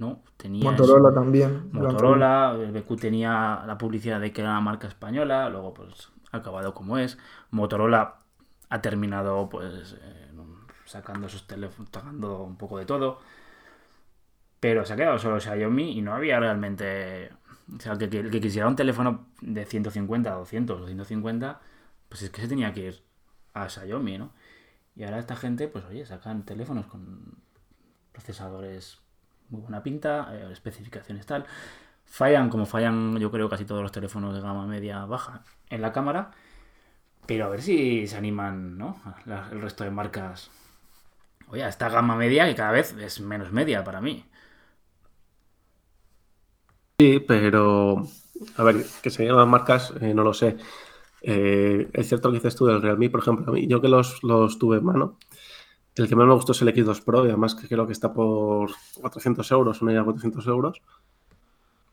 ¿no? 0.00 0.22
Tenía 0.38 0.64
Motorola 0.64 1.12
también. 1.12 1.68
Motorola, 1.72 2.54
BQ 2.54 2.96
tenía 2.98 3.62
la 3.66 3.76
publicidad 3.76 4.18
de 4.18 4.32
que 4.32 4.40
era 4.40 4.50
una 4.50 4.62
marca 4.62 4.88
española, 4.88 5.50
luego 5.50 5.74
pues 5.74 6.10
ha 6.32 6.38
acabado 6.38 6.72
como 6.72 6.96
es. 6.96 7.18
Motorola 7.50 8.16
ha 8.70 8.80
terminado 8.80 9.48
pues 9.50 9.96
eh, 10.00 10.30
sacando 10.86 11.28
sus 11.28 11.46
teléfonos, 11.46 11.90
sacando 11.92 12.42
un 12.42 12.56
poco 12.56 12.78
de 12.78 12.86
todo. 12.86 13.20
Pero 14.58 14.86
se 14.86 14.94
ha 14.94 14.96
quedado 14.96 15.18
solo 15.18 15.38
Xiaomi 15.38 15.98
y 15.98 16.02
no 16.02 16.14
había 16.14 16.40
realmente 16.40 17.30
o 17.76 17.80
sea, 17.80 17.92
el 17.92 18.30
que, 18.30 18.40
quisiera 18.40 18.68
un 18.68 18.76
teléfono 18.76 19.26
de 19.42 19.66
150, 19.66 20.30
200 20.30 20.80
o 20.80 20.86
150, 20.86 21.60
pues 22.08 22.22
es 22.22 22.30
que 22.30 22.40
se 22.40 22.48
tenía 22.48 22.72
que 22.72 22.86
ir 22.86 23.02
a 23.52 23.68
Xiaomi, 23.68 24.16
¿no? 24.16 24.32
Y 24.96 25.04
ahora 25.04 25.18
esta 25.18 25.36
gente, 25.36 25.68
pues 25.68 25.84
oye, 25.84 26.06
sacan 26.06 26.44
teléfonos 26.44 26.86
con 26.86 27.38
procesadores 28.12 29.00
muy 29.50 29.62
buena 29.62 29.82
pinta, 29.82 30.28
eh, 30.32 30.48
especificaciones 30.52 31.26
tal. 31.26 31.46
Fallan 32.06 32.50
como 32.50 32.66
fallan, 32.66 33.18
yo 33.18 33.30
creo, 33.30 33.48
casi 33.48 33.64
todos 33.64 33.82
los 33.82 33.92
teléfonos 33.92 34.34
de 34.34 34.40
gama 34.40 34.66
media 34.66 35.04
baja 35.04 35.44
en 35.68 35.82
la 35.82 35.92
cámara. 35.92 36.32
Pero 37.26 37.46
a 37.46 37.48
ver 37.48 37.62
si 37.62 38.06
se 38.06 38.16
animan, 38.16 38.76
¿no? 38.78 39.00
el 39.52 39.60
resto 39.60 39.84
de 39.84 39.90
marcas. 39.90 40.50
Oye, 41.48 41.66
esta 41.66 41.88
gama 41.88 42.16
media 42.16 42.46
que 42.46 42.54
cada 42.54 42.72
vez 42.72 42.96
es 42.98 43.20
menos 43.20 43.52
media 43.52 43.84
para 43.84 44.00
mí. 44.00 44.24
Sí, 46.98 47.20
pero 47.26 48.04
a 48.56 48.62
ver, 48.62 48.84
que 49.02 49.10
se 49.10 49.24
llaman 49.24 49.48
marcas, 49.48 49.92
eh, 50.00 50.14
no 50.14 50.22
lo 50.22 50.34
sé. 50.34 50.56
Eh, 51.22 51.88
es 51.92 52.08
cierto 52.08 52.30
que 52.30 52.36
dices 52.36 52.56
tú 52.56 52.66
del 52.66 52.80
Realme, 52.82 53.10
por 53.10 53.20
ejemplo, 53.20 53.52
a 53.52 53.54
mí, 53.54 53.66
yo 53.66 53.80
que 53.80 53.88
los, 53.88 54.20
tuve 54.58 54.78
en 54.78 54.84
mano, 54.84 55.18
el 55.96 56.08
que 56.08 56.16
más 56.16 56.26
me 56.26 56.34
gustó 56.34 56.52
es 56.52 56.62
el 56.62 56.68
X2 56.68 57.04
Pro, 57.04 57.24
y 57.24 57.28
además 57.28 57.54
que 57.54 57.68
creo 57.68 57.86
que 57.86 57.92
está 57.92 58.12
por 58.12 58.70
400 59.00 59.50
euros, 59.52 59.82
una 59.82 59.92
idea 59.92 60.04
400 60.04 60.46
euros. 60.46 60.80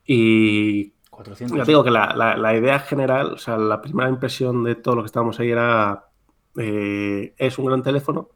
Y 0.05 0.91
400. 1.09 1.57
ya 1.57 1.65
digo 1.65 1.83
que 1.83 1.91
la, 1.91 2.55
idea 2.55 2.79
general, 2.79 3.33
o 3.33 3.37
sea, 3.37 3.57
la 3.57 3.81
primera 3.81 4.09
impresión 4.09 4.63
de 4.63 4.75
todo 4.75 4.95
lo 4.95 5.01
que 5.01 5.07
estábamos 5.07 5.39
ahí 5.39 5.51
era, 5.51 6.05
eh, 6.57 7.33
es 7.37 7.57
un 7.57 7.65
gran 7.65 7.83
teléfono, 7.83 8.29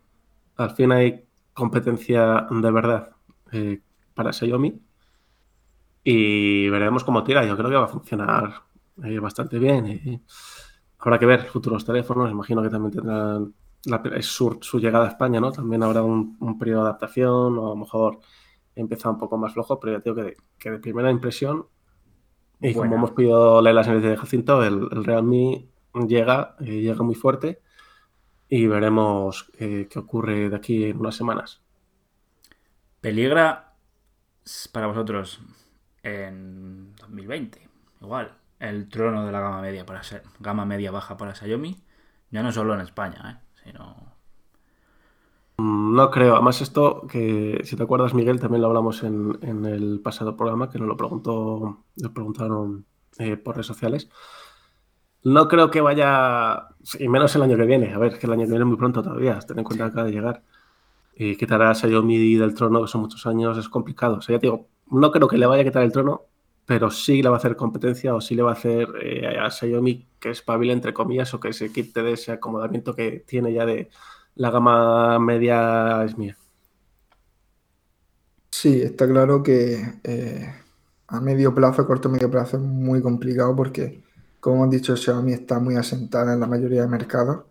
al 0.57 0.71
fin 0.71 0.91
hay 0.91 1.23
competencia 1.53 2.47
de 2.49 2.71
verdad 2.71 3.11
para 4.13 4.33
Xiaomi 4.33 4.79
y 6.03 6.69
veremos 6.69 7.03
cómo 7.03 7.23
tira. 7.23 7.45
Yo 7.45 7.55
creo 7.57 7.69
que 7.69 7.75
va 7.75 7.85
a 7.85 7.87
funcionar 7.87 8.63
eh, 9.03 9.19
bastante 9.19 9.59
bien. 9.59 10.23
Habrá 10.99 11.19
que 11.19 11.25
ver 11.25 11.45
futuros 11.47 11.85
teléfonos. 11.85 12.31
Imagino 12.31 12.61
que 12.61 12.69
también 12.69 12.91
tendrán 12.91 13.53
su, 14.21 14.79
llegada 14.79 15.05
a 15.05 15.09
España, 15.09 15.39
¿no? 15.39 15.51
También 15.51 15.83
habrá 15.83 16.03
un, 16.03 16.37
periodo 16.59 16.83
de 16.83 16.89
adaptación 16.89 17.57
o 17.57 17.67
a 17.67 17.69
lo 17.69 17.75
mejor 17.75 18.19
empieza 18.75 19.09
un 19.09 19.17
poco 19.17 19.37
más 19.37 19.53
flojo, 19.53 19.79
pero 19.79 19.97
ya 19.97 20.03
digo 20.03 20.15
que, 20.15 20.37
que 20.57 20.71
de 20.71 20.79
primera 20.79 21.11
impresión, 21.11 21.67
y 22.59 22.73
como 22.73 22.95
hemos 22.95 23.11
podido 23.11 23.61
leer 23.61 23.75
las 23.75 23.87
análisis 23.87 24.11
de 24.11 24.17
Jacinto, 24.17 24.63
el, 24.63 25.03
Realme 25.03 25.67
llega, 26.07 26.55
eh, 26.59 26.81
llega 26.81 27.03
muy 27.03 27.15
fuerte 27.15 27.61
y 28.47 28.67
veremos 28.67 29.51
eh, 29.57 29.87
qué 29.89 29.97
ocurre 29.97 30.49
de 30.49 30.55
aquí 30.55 30.83
en 30.85 30.99
unas 30.99 31.15
semanas. 31.15 31.61
¿Peligra 32.99 33.73
para 34.71 34.87
vosotros 34.87 35.39
en 36.03 36.93
2020. 36.95 37.67
Igual, 38.01 38.33
el 38.59 38.89
trono 38.89 39.25
de 39.25 39.31
la 39.31 39.39
gama 39.39 39.61
media 39.61 39.85
para 39.85 40.03
ser 40.03 40.23
gama 40.39 40.65
media 40.65 40.91
baja 40.91 41.17
para 41.17 41.35
Xiaomi, 41.35 41.81
ya 42.31 42.43
no 42.43 42.51
solo 42.51 42.73
en 42.73 42.81
España, 42.81 43.31
¿eh? 43.31 43.50
Sino 43.63 43.95
mm, 45.57 45.95
no 45.95 46.11
creo. 46.11 46.35
Además, 46.35 46.61
esto 46.61 47.07
que, 47.07 47.61
si 47.63 47.75
te 47.75 47.83
acuerdas, 47.83 48.13
Miguel, 48.13 48.39
también 48.39 48.61
lo 48.61 48.67
hablamos 48.67 49.03
en, 49.03 49.37
en 49.41 49.65
el 49.65 49.99
pasado 50.01 50.35
programa, 50.35 50.69
que 50.69 50.79
nos 50.79 50.87
lo 50.87 50.97
preguntó, 50.97 51.83
nos 51.95 52.11
preguntaron 52.11 52.85
eh, 53.19 53.37
por 53.37 53.55
redes 53.55 53.67
sociales. 53.67 54.09
No 55.23 55.47
creo 55.47 55.69
que 55.69 55.81
vaya, 55.81 56.69
y 56.99 57.07
menos 57.07 57.35
el 57.35 57.43
año 57.43 57.57
que 57.57 57.65
viene. 57.65 57.93
A 57.93 57.99
ver, 57.99 58.17
que 58.17 58.25
el 58.25 58.33
año 58.33 58.43
que 58.43 58.51
viene 58.51 58.63
es 58.63 58.67
muy 58.67 58.77
pronto 58.77 59.03
todavía, 59.03 59.37
ten 59.39 59.59
en 59.59 59.63
cuenta 59.63 59.85
que 59.85 59.91
acaba 59.91 60.07
de 60.07 60.13
llegar. 60.13 60.43
Y 61.15 61.35
quitar 61.37 61.61
a 61.61 61.75
Xiaomi 61.75 62.35
del 62.35 62.55
trono, 62.55 62.81
que 62.81 62.87
son 62.87 63.01
muchos 63.01 63.25
años, 63.27 63.57
es 63.57 63.69
complicado. 63.69 64.17
O 64.17 64.21
sea, 64.21 64.35
ya 64.35 64.39
te 64.39 64.47
digo, 64.47 64.67
no 64.89 65.11
creo 65.11 65.27
que 65.27 65.37
le 65.37 65.45
vaya 65.45 65.61
a 65.61 65.65
quitar 65.65 65.83
el 65.83 65.91
trono, 65.91 66.23
pero 66.71 66.89
sí 66.89 67.21
le 67.21 67.27
va 67.27 67.35
a 67.35 67.37
hacer 67.37 67.57
competencia 67.57 68.15
o 68.15 68.21
sí 68.21 68.33
le 68.33 68.43
va 68.43 68.51
a 68.51 68.53
hacer 68.53 68.87
eh, 69.03 69.37
a 69.37 69.51
Xiaomi 69.51 70.07
que 70.21 70.29
es 70.29 70.41
pavil, 70.41 70.71
entre 70.71 70.93
comillas, 70.93 71.33
o 71.33 71.39
que 71.41 71.51
se 71.51 71.69
quite 71.69 72.01
de 72.01 72.13
ese 72.13 72.31
acomodamiento 72.31 72.95
que 72.95 73.25
tiene 73.27 73.51
ya 73.51 73.65
de 73.65 73.89
la 74.35 74.51
gama 74.51 75.19
media 75.19 76.01
es 76.05 76.17
mía. 76.17 76.37
Sí, 78.49 78.81
está 78.81 79.05
claro 79.05 79.43
que 79.43 79.99
eh, 80.05 80.55
a 81.07 81.19
medio 81.19 81.53
plazo, 81.53 81.81
a 81.81 81.87
corto 81.87 82.07
medio 82.07 82.31
plazo 82.31 82.55
es 82.55 82.63
muy 82.63 83.01
complicado 83.01 83.53
porque, 83.53 84.01
como 84.39 84.57
hemos 84.63 84.69
dicho, 84.69 84.95
Xiaomi 84.95 85.33
está 85.33 85.59
muy 85.59 85.75
asentada 85.75 86.33
en 86.33 86.39
la 86.39 86.47
mayoría 86.47 86.83
de 86.83 86.87
mercados. 86.87 87.43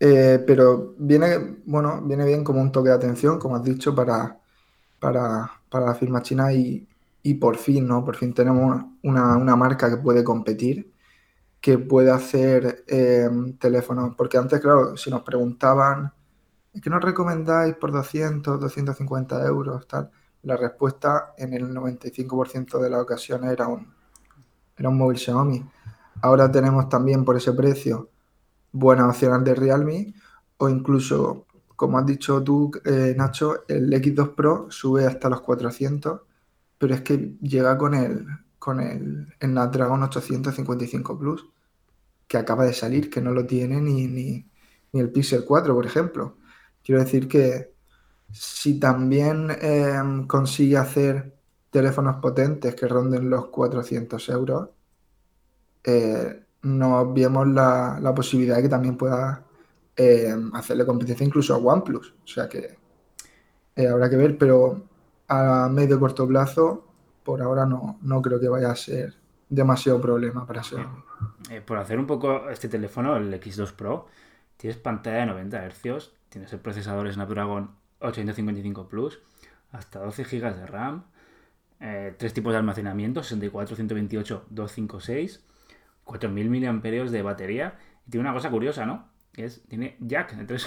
Eh, 0.00 0.42
pero 0.46 0.94
viene, 0.98 1.58
bueno, 1.66 2.00
viene 2.02 2.24
bien 2.24 2.44
como 2.44 2.62
un 2.62 2.72
toque 2.72 2.88
de 2.88 2.94
atención, 2.94 3.38
como 3.38 3.56
has 3.56 3.64
dicho, 3.64 3.94
para, 3.94 4.40
para, 4.98 5.50
para 5.68 5.86
la 5.86 5.94
firma 5.94 6.22
china 6.22 6.52
y, 6.54 6.86
y, 7.22 7.34
por 7.34 7.56
fin, 7.56 7.86
¿no? 7.86 8.04
Por 8.04 8.16
fin 8.16 8.32
tenemos 8.34 8.82
una, 9.02 9.36
una 9.36 9.56
marca 9.56 9.90
que 9.90 9.96
puede 9.98 10.24
competir, 10.24 10.92
que 11.60 11.78
puede 11.78 12.10
hacer 12.10 12.84
eh, 12.88 13.28
teléfonos, 13.58 14.14
porque 14.16 14.38
antes, 14.38 14.60
claro, 14.60 14.96
si 14.96 15.10
nos 15.10 15.22
preguntaban, 15.22 16.12
¿qué 16.82 16.90
nos 16.90 17.02
recomendáis 17.02 17.74
por 17.76 17.92
200, 17.92 18.60
250 18.60 19.46
euros, 19.46 19.86
tal? 19.86 20.10
la 20.42 20.56
respuesta 20.56 21.34
en 21.36 21.54
el 21.54 21.72
95% 21.74 22.78
de 22.78 22.90
las 22.90 23.00
ocasiones 23.00 23.52
era 23.52 23.68
un, 23.68 23.92
era 24.76 24.88
un 24.88 24.96
móvil 24.96 25.18
Xiaomi. 25.18 25.64
Ahora 26.22 26.50
tenemos 26.50 26.88
también 26.88 27.24
por 27.24 27.36
ese 27.36 27.52
precio 27.52 28.10
buenas 28.72 29.08
opciones 29.08 29.44
de 29.44 29.54
Realme 29.54 30.14
o 30.58 30.68
incluso, 30.68 31.46
como 31.76 31.98
has 31.98 32.06
dicho 32.06 32.42
tú, 32.42 32.70
eh, 32.84 33.14
Nacho, 33.16 33.64
el 33.68 33.90
X2 33.92 34.34
Pro 34.34 34.66
sube 34.70 35.06
hasta 35.06 35.28
los 35.28 35.40
400, 35.40 36.20
pero 36.80 36.94
es 36.94 37.02
que 37.02 37.36
llega 37.42 37.76
con 37.76 37.94
el, 37.94 38.26
con 38.58 38.80
el, 38.80 39.28
el 39.38 39.50
Snapdragon 39.50 40.02
855 40.02 41.18
Plus, 41.18 41.46
que 42.26 42.38
acaba 42.38 42.64
de 42.64 42.72
salir, 42.72 43.10
que 43.10 43.20
no 43.20 43.32
lo 43.32 43.44
tiene 43.44 43.82
ni, 43.82 44.06
ni, 44.06 44.46
el 44.94 45.10
Pixel 45.12 45.44
4, 45.44 45.74
por 45.74 45.84
ejemplo. 45.84 46.38
Quiero 46.82 47.02
decir 47.02 47.28
que 47.28 47.74
si 48.32 48.80
también 48.80 49.50
eh, 49.60 50.00
consigue 50.26 50.78
hacer 50.78 51.36
teléfonos 51.68 52.16
potentes 52.16 52.74
que 52.74 52.88
ronden 52.88 53.28
los 53.28 53.48
400 53.48 54.26
euros, 54.30 54.70
eh, 55.84 56.44
no 56.62 57.12
vemos 57.12 57.46
la, 57.48 57.98
la, 58.00 58.14
posibilidad 58.14 58.56
de 58.56 58.62
que 58.62 58.68
también 58.70 58.96
pueda 58.96 59.44
eh, 59.96 60.34
hacerle 60.54 60.86
competencia 60.86 61.26
incluso 61.26 61.54
a 61.54 61.58
OnePlus. 61.58 62.14
O 62.24 62.26
sea 62.26 62.48
que 62.48 62.78
eh, 63.76 63.86
habrá 63.86 64.08
que 64.08 64.16
ver, 64.16 64.38
pero 64.38 64.89
a 65.30 65.68
medio 65.68 66.00
corto 66.00 66.26
plazo, 66.26 66.84
por 67.22 67.40
ahora 67.40 67.64
no, 67.64 67.98
no 68.02 68.20
creo 68.20 68.40
que 68.40 68.48
vaya 68.48 68.72
a 68.72 68.76
ser 68.76 69.14
demasiado 69.48 70.00
problema 70.00 70.44
para 70.44 70.64
ser. 70.64 70.84
Eh, 71.50 71.60
por 71.60 71.78
hacer 71.78 71.98
un 71.98 72.06
poco 72.06 72.50
este 72.50 72.68
teléfono, 72.68 73.16
el 73.16 73.32
X2 73.32 73.72
Pro, 73.72 74.08
tienes 74.56 74.76
pantalla 74.76 75.18
de 75.18 75.26
90 75.26 75.68
Hz, 75.68 76.10
tienes 76.28 76.52
el 76.52 76.58
procesador 76.58 77.12
Snapdragon 77.12 77.70
855 78.00 78.88
Plus, 78.88 79.20
hasta 79.70 80.00
12 80.00 80.24
GB 80.24 80.56
de 80.56 80.66
RAM, 80.66 81.04
eh, 81.78 82.12
tres 82.18 82.34
tipos 82.34 82.52
de 82.52 82.58
almacenamiento, 82.58 83.22
64, 83.22 83.76
128, 83.76 84.46
256, 84.50 85.44
4000 86.02 86.50
mAh 86.50 87.10
de 87.10 87.22
batería. 87.22 87.78
Y 88.04 88.10
tiene 88.10 88.26
una 88.26 88.34
cosa 88.34 88.50
curiosa, 88.50 88.84
¿no? 88.84 89.08
Es, 89.36 89.62
tiene 89.68 89.96
jack 90.00 90.34
de 90.34 90.44
3, 90.44 90.66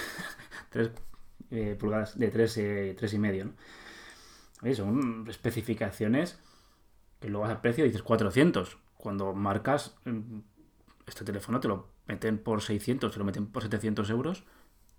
3 0.70 0.92
eh, 1.52 1.76
pulgadas, 1.78 2.18
de 2.18 2.30
3, 2.30 2.58
eh, 2.60 2.96
3 2.98 3.14
y 3.14 3.20
medio, 3.20 3.46
¿no? 3.46 3.52
Oye, 4.64 4.76
son 4.76 5.26
especificaciones 5.30 6.40
que 7.20 7.30
luego 7.30 7.46
a 7.46 7.62
precio 7.62 7.84
dices 7.84 8.02
400. 8.02 8.78
Cuando 8.98 9.34
marcas 9.34 9.96
este 11.06 11.26
teléfono 11.26 11.60
te 11.60 11.68
lo 11.68 11.88
meten 12.08 12.38
por 12.38 12.62
600, 12.62 13.12
te 13.12 13.20
lo 13.20 13.26
meten 13.26 13.48
por 13.48 13.64
700 13.64 14.10
euros 14.10 14.46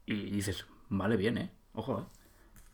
y 0.07 0.31
dices, 0.31 0.67
vale 0.91 1.17
bien, 1.17 1.39
¿eh? 1.39 1.51
Ojo, 1.73 2.01
¿eh? 2.01 2.25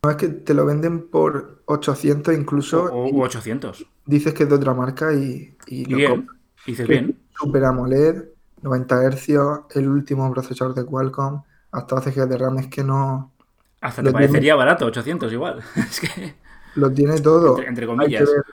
No 0.02 0.10
es 0.10 0.16
que 0.16 0.28
te 0.28 0.54
lo 0.54 0.64
venden 0.64 1.08
por 1.08 1.62
800 1.66 2.34
incluso. 2.34 2.84
O, 2.84 3.08
o 3.08 3.22
800. 3.22 3.86
Dices 4.06 4.32
que 4.32 4.44
es 4.44 4.48
de 4.48 4.54
otra 4.54 4.72
marca 4.72 5.12
y, 5.12 5.56
y 5.66 5.84
lo 5.84 5.96
bien. 5.96 6.26
Dices 6.66 6.88
bien. 6.88 7.18
Super 7.38 7.64
AMOLED, 7.64 8.24
90 8.62 9.10
Hz, 9.10 9.28
el 9.74 9.88
último 9.88 10.32
procesador 10.32 10.74
de 10.74 10.84
Qualcomm, 10.84 11.42
hasta 11.70 11.96
12 11.96 12.12
GB 12.12 12.28
de 12.28 12.38
RAM. 12.38 12.58
Es 12.58 12.66
que 12.68 12.82
no. 12.82 13.32
Hasta 13.80 14.02
te 14.02 14.10
parecería 14.10 14.40
tiene... 14.40 14.56
barato, 14.56 14.86
800 14.86 15.32
igual. 15.32 15.62
es 15.76 16.00
que. 16.00 16.34
Lo 16.74 16.92
tiene 16.92 17.20
todo. 17.20 17.50
Entre, 17.56 17.68
entre 17.68 17.86
comillas. 17.86 18.20
Hay 18.20 18.26
que 18.26 18.32
ver, 18.32 18.44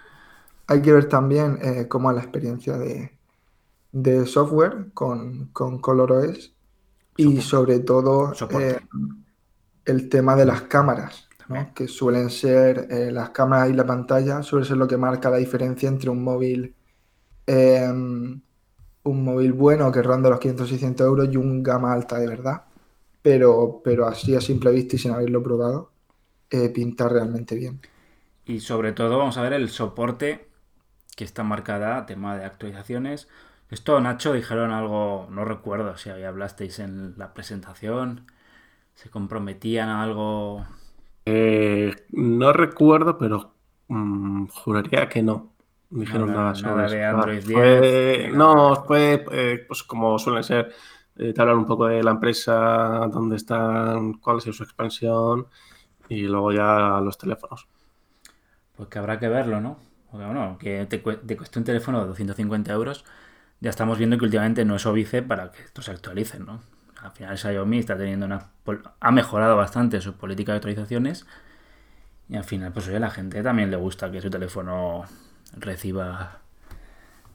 hay 0.67 0.81
que 0.81 0.91
ver 0.91 1.09
también 1.09 1.59
eh, 1.61 1.87
cómo 1.87 2.09
es 2.09 2.15
la 2.15 2.21
experiencia 2.21 2.77
de, 2.77 3.17
de 3.91 4.25
software 4.25 4.91
con, 4.93 5.47
con 5.47 5.79
ColorOS 5.79 6.53
y 7.15 7.41
sobre 7.41 7.79
todo 7.79 8.33
eh, 8.51 8.79
el 9.85 10.09
tema 10.09 10.35
de 10.35 10.45
las 10.45 10.63
cámaras. 10.63 11.27
¿no? 11.47 11.73
que 11.73 11.87
suelen 11.87 12.29
ser 12.29 12.87
eh, 12.91 13.09
las 13.09 13.29
cámaras 13.29 13.69
y 13.69 13.73
la 13.73 13.85
pantalla, 13.85 14.43
suele 14.43 14.65
ser 14.65 14.75
lo 14.75 14.85
que 14.85 14.97
marca 14.97 15.29
la 15.29 15.37
diferencia 15.37 15.87
entre 15.87 16.09
un 16.09 16.21
móvil 16.21 16.75
eh, 17.47 17.87
un 17.87 18.43
móvil 19.23 19.53
bueno 19.53 19.89
que 19.89 20.01
ronda 20.01 20.29
los 20.29 20.41
500-600 20.41 20.99
euros 21.05 21.29
y 21.31 21.37
un 21.37 21.63
gama 21.63 21.93
alta 21.93 22.19
de 22.19 22.27
verdad. 22.27 22.63
Pero, 23.21 23.81
pero 23.81 24.05
así 24.07 24.35
a 24.35 24.41
simple 24.41 24.71
vista 24.71 24.97
y 24.97 24.99
sin 24.99 25.11
haberlo 25.11 25.41
probado, 25.41 25.91
pinta 26.73 27.07
realmente 27.07 27.55
bien. 27.55 27.79
Y 28.47 28.61
sobre 28.61 28.93
todo 28.93 29.17
vamos 29.17 29.37
a 29.37 29.41
ver 29.41 29.53
el 29.53 29.69
soporte 29.69 30.47
que 31.15 31.23
está 31.23 31.43
marcada, 31.43 32.05
tema 32.05 32.37
de 32.37 32.45
actualizaciones. 32.45 33.27
Esto, 33.69 33.99
Nacho, 33.99 34.33
dijeron 34.33 34.71
algo, 34.71 35.27
no 35.29 35.43
recuerdo 35.45 35.97
si 35.97 36.09
hablasteis 36.09 36.79
en 36.79 37.15
la 37.17 37.33
presentación, 37.33 38.31
se 38.95 39.09
comprometían 39.09 39.89
a 39.89 40.03
algo 40.03 40.65
eh, 41.29 41.93
no 42.13 42.53
recuerdo, 42.53 43.17
pero 43.17 43.53
mmm, 43.89 44.45
juraría 44.47 45.09
que 45.09 45.21
no. 45.21 45.51
No 45.89 45.99
dijeron 45.99 46.29
nada, 46.29 46.53
nada 46.53 46.55
sobre 46.55 46.73
nada 46.73 46.89
de 46.89 47.05
Android 47.05 47.37
eso. 47.39 47.51
Fue, 47.51 48.31
no, 48.33 48.75
fue 48.85 49.25
eh, 49.31 49.65
pues 49.67 49.83
como 49.83 50.17
suelen 50.19 50.43
ser, 50.43 50.73
eh, 51.17 51.33
te 51.33 51.41
hablan 51.41 51.57
un 51.57 51.65
poco 51.65 51.87
de 51.87 52.01
la 52.01 52.11
empresa, 52.11 53.09
dónde 53.11 53.35
están, 53.35 54.13
cuál 54.13 54.37
es 54.37 54.43
su 54.45 54.63
expansión 54.63 55.47
y 56.07 56.21
luego 56.21 56.53
ya 56.53 57.01
los 57.01 57.17
teléfonos. 57.17 57.67
Pues 58.77 58.89
que 58.89 58.99
habrá 58.99 59.19
que 59.19 59.27
verlo, 59.27 59.59
¿no? 59.59 59.79
Porque 60.11 60.25
bueno, 60.25 60.57
que 60.59 60.85
te, 60.85 60.99
te 60.99 61.37
cueste 61.37 61.59
un 61.59 61.65
teléfono 61.65 61.99
de 61.99 62.07
250 62.07 62.71
euros, 62.71 63.03
ya 63.59 63.69
estamos 63.69 63.97
viendo 63.97 64.17
que 64.17 64.25
últimamente 64.25 64.63
no 64.63 64.75
es 64.75 64.85
óbice 64.85 65.21
para 65.21 65.51
que 65.51 65.63
esto 65.63 65.81
se 65.81 65.91
actualice, 65.91 66.39
¿no? 66.39 66.61
al 67.01 67.11
final 67.11 67.37
Xiaomi 67.37 67.79
está 67.79 67.97
teniendo 67.97 68.25
una 68.25 68.47
ha 68.99 69.11
mejorado 69.11 69.55
bastante 69.55 70.01
su 70.01 70.13
política 70.13 70.51
de 70.51 70.57
actualizaciones 70.57 71.25
y 72.29 72.35
al 72.35 72.43
final 72.43 72.73
pues 72.73 72.87
oye, 72.87 72.97
a 72.97 72.99
la 72.99 73.09
gente 73.09 73.41
también 73.43 73.71
le 73.71 73.77
gusta 73.77 74.11
que 74.11 74.21
su 74.21 74.29
teléfono 74.29 75.03
reciba 75.55 76.39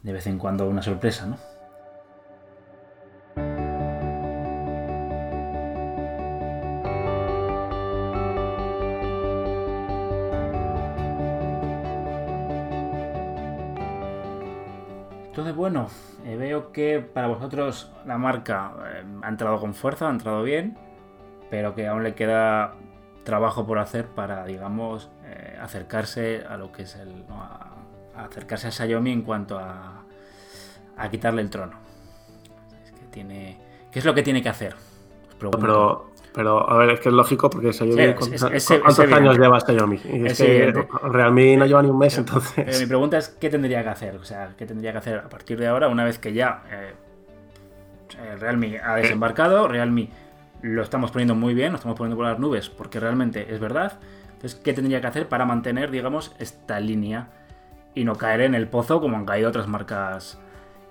de 0.03 0.13
vez 0.13 0.27
en 0.27 0.37
cuando 0.37 0.67
una 0.67 0.81
sorpresa, 0.81 1.25
¿no? 1.25 1.37
Eh, 16.25 16.35
veo 16.35 16.71
que 16.71 16.99
para 16.99 17.27
vosotros 17.27 17.91
la 18.05 18.17
marca 18.17 18.73
eh, 18.85 19.03
ha 19.21 19.29
entrado 19.29 19.59
con 19.59 19.73
fuerza, 19.73 20.07
ha 20.07 20.11
entrado 20.11 20.43
bien, 20.43 20.77
pero 21.49 21.75
que 21.75 21.87
aún 21.87 22.03
le 22.03 22.15
queda 22.15 22.73
trabajo 23.23 23.65
por 23.65 23.79
hacer 23.79 24.07
para, 24.07 24.45
digamos, 24.45 25.09
eh, 25.25 25.57
acercarse 25.61 26.43
a 26.47 26.57
lo 26.57 26.71
que 26.71 26.83
es 26.83 26.95
el. 26.95 27.27
¿no? 27.27 27.43
acercarse 28.15 28.67
a 28.67 28.71
Xiaomi 28.71 29.11
en 29.11 29.23
cuanto 29.23 29.57
a, 29.57 30.03
a 30.97 31.09
quitarle 31.09 31.41
el 31.41 31.49
trono. 31.49 31.77
Es 32.83 32.91
que 32.91 33.05
tiene, 33.07 33.59
¿Qué 33.91 33.99
es 33.99 34.05
lo 34.05 34.13
que 34.13 34.23
tiene 34.23 34.41
que 34.41 34.49
hacer? 34.49 34.75
Pero 35.39 36.12
Pero, 36.33 36.67
a 36.69 36.77
ver, 36.77 36.89
es 36.91 36.99
que 36.99 37.09
es 37.09 37.15
lógico 37.15 37.49
porque 37.49 37.71
Xiaomi. 37.73 37.93
Sí, 37.93 38.01
es- 38.01 38.15
¿cuántos, 38.15 38.51
es- 38.51 38.71
es- 38.71 38.79
cuántos 38.81 39.05
es 39.05 39.13
años 39.13 39.37
lleva 39.37 39.59
Xiaomi? 39.59 40.01
Y 40.03 40.25
es, 40.25 40.31
Es 40.31 40.37
que 40.39 40.63
evidente. 40.63 40.87
Realme 41.03 41.57
no 41.57 41.65
lleva 41.67 41.83
ni 41.83 41.89
un 41.89 41.97
mes, 41.99 42.15
Pero 42.15 42.39
mi 42.39 42.39
entonces. 42.63 42.87
pregunta 42.87 43.17
es, 43.19 43.29
¿qué 43.29 43.49
tendría 43.49 43.83
que 43.83 43.89
hacer? 43.89 44.15
O 44.15 44.23
sea, 44.23 44.49
¿qué 44.57 44.65
tendría 44.65 44.91
que 44.93 44.97
hacer 44.97 45.17
a 45.19 45.29
partir 45.29 45.59
de 45.59 45.67
ahora, 45.67 45.89
una 45.89 46.03
vez 46.03 46.17
que 46.17 46.33
ya 46.33 46.63
eh, 46.71 46.93
eh, 48.19 48.35
Realme 48.39 48.79
ha 48.83 48.95
desembarcado, 48.95 49.67
Realme 49.67 50.09
lo 50.61 50.81
estamos 50.81 51.11
poniendo 51.11 51.35
muy 51.35 51.53
bien, 51.53 51.71
lo 51.71 51.77
estamos 51.77 51.97
poniendo 51.97 52.15
por 52.15 52.25
las 52.25 52.39
nubes, 52.39 52.69
porque 52.69 52.99
realmente 52.99 53.53
es 53.53 53.59
verdad. 53.59 53.99
Entonces, 54.33 54.55
¿qué 54.63 54.73
tendría 54.73 55.01
que 55.01 55.07
hacer 55.07 55.27
para 55.27 55.45
mantener, 55.45 55.91
digamos, 55.91 56.33
esta 56.39 56.79
línea 56.79 57.27
y 57.95 58.05
no 58.05 58.15
caer 58.15 58.41
en 58.41 58.55
el 58.55 58.67
pozo 58.67 58.99
como 59.01 59.17
han 59.17 59.25
caído 59.25 59.49
otras 59.49 59.67
marcas 59.67 60.39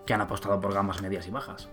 que 0.07 0.15
han 0.15 0.21
apostado 0.21 0.61
por 0.61 0.73
gamas 0.73 1.03
medias 1.03 1.27
y 1.27 1.31
bajas? 1.31 1.69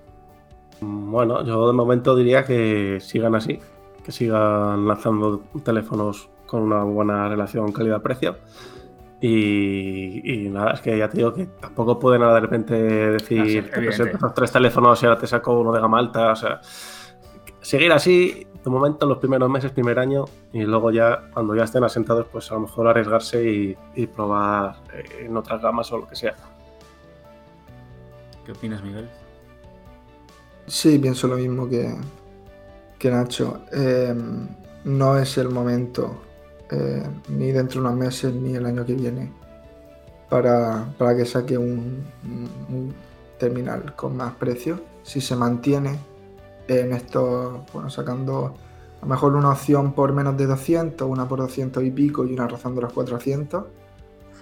Bueno, 0.82 1.44
yo 1.44 1.68
de 1.68 1.74
momento 1.74 2.16
diría 2.16 2.44
que 2.44 3.00
sigan 3.02 3.36
así, 3.36 3.60
que 4.04 4.12
sigan 4.12 4.88
lanzando 4.88 5.44
teléfonos 5.64 6.30
con 6.46 6.64
una 6.64 6.84
buena 6.84 7.28
relación 7.28 7.72
calidad-precio. 7.72 8.38
Y, 9.22 10.46
y 10.46 10.50
nada, 10.50 10.72
es 10.72 10.82
que 10.82 10.98
ya 10.98 11.10
te 11.10 11.18
digo 11.18 11.34
que 11.34 11.46
tampoco 11.46 12.00
pueden 12.00 12.24
ahora 12.24 12.36
de 12.36 12.40
repente 12.40 13.16
Ah, 13.16 13.20
sí, 13.20 13.36
decir, 13.36 13.70
te 13.70 13.82
presento 13.82 14.16
estos 14.16 14.34
tres 14.34 14.52
teléfonos 14.52 15.04
y 15.04 15.06
ahora 15.06 15.20
te 15.20 15.28
saco 15.28 15.60
uno 15.60 15.74
de 15.74 15.82
gama 15.82 16.00
alta. 16.00 16.32
O 16.32 16.36
sea, 16.36 16.62
seguir 17.60 17.92
así, 17.92 18.48
de 18.64 18.70
momento, 18.70 19.06
los 19.06 19.18
primeros 19.18 19.50
meses, 19.50 19.72
primer 19.72 20.00
año, 20.00 20.26
y 20.54 20.64
luego 20.64 20.92
ya, 20.92 21.30
cuando 21.34 21.54
ya 21.54 21.64
estén 21.64 21.84
asentados, 21.84 22.28
pues 22.32 22.50
a 22.52 22.56
lo 22.56 22.62
mejor 22.62 22.88
arriesgarse 22.88 23.44
y, 23.44 23.78
y 23.96 24.08
probar 24.08 24.78
eh, 24.94 25.26
en 25.26 25.36
otras 25.36 25.62
gamas 25.62 25.92
o 25.92 25.98
lo 25.98 26.08
que 26.08 26.16
sea. 26.16 26.36
¿Qué 28.46 28.54
opinas, 28.54 28.82
Miguel? 28.82 29.10
Sí, 30.70 31.00
pienso 31.00 31.28
lo 31.28 31.36
mismo 31.36 31.68
que, 31.68 31.96
que 33.00 33.10
Nacho. 33.10 33.62
Eh, 33.72 34.16
no 34.84 35.18
es 35.18 35.36
el 35.40 35.50
momento, 35.50 36.22
eh, 36.70 37.04
ni 37.28 37.52
dentro 37.52 37.82
de 37.82 37.88
unos 37.88 38.00
meses, 38.00 38.32
ni 38.36 38.56
el 38.56 38.68
año 38.68 38.86
que 38.86 38.94
viene, 38.94 39.34
para, 40.30 40.94
para 40.96 41.18
que 41.18 41.26
saque 41.26 41.58
un, 41.58 42.06
un 42.70 42.94
terminal 43.40 43.96
con 43.96 44.16
más 44.16 44.36
precio. 44.36 44.80
Si 45.02 45.22
se 45.22 45.36
mantiene 45.36 45.98
en 46.68 46.94
esto, 46.94 47.66
bueno, 47.74 47.90
sacando 47.90 48.54
a 49.00 49.02
lo 49.02 49.08
mejor 49.08 49.34
una 49.34 49.50
opción 49.50 49.94
por 49.94 50.14
menos 50.14 50.38
de 50.38 50.46
200, 50.46 51.10
una 51.10 51.28
por 51.28 51.40
200 51.40 51.84
y 51.84 51.90
pico 51.90 52.28
y 52.28 52.34
una 52.34 52.48
rozando 52.48 52.80
los 52.80 52.94
400, 52.94 53.64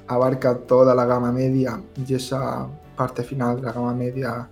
abarca 0.08 0.58
toda 0.58 0.94
la 0.94 1.06
gama 1.06 1.32
media 1.32 1.82
y 2.06 2.14
esa 2.14 2.68
parte 2.98 3.24
final 3.24 3.58
de 3.58 3.62
la 3.62 3.72
gama 3.72 3.94
media 3.94 4.50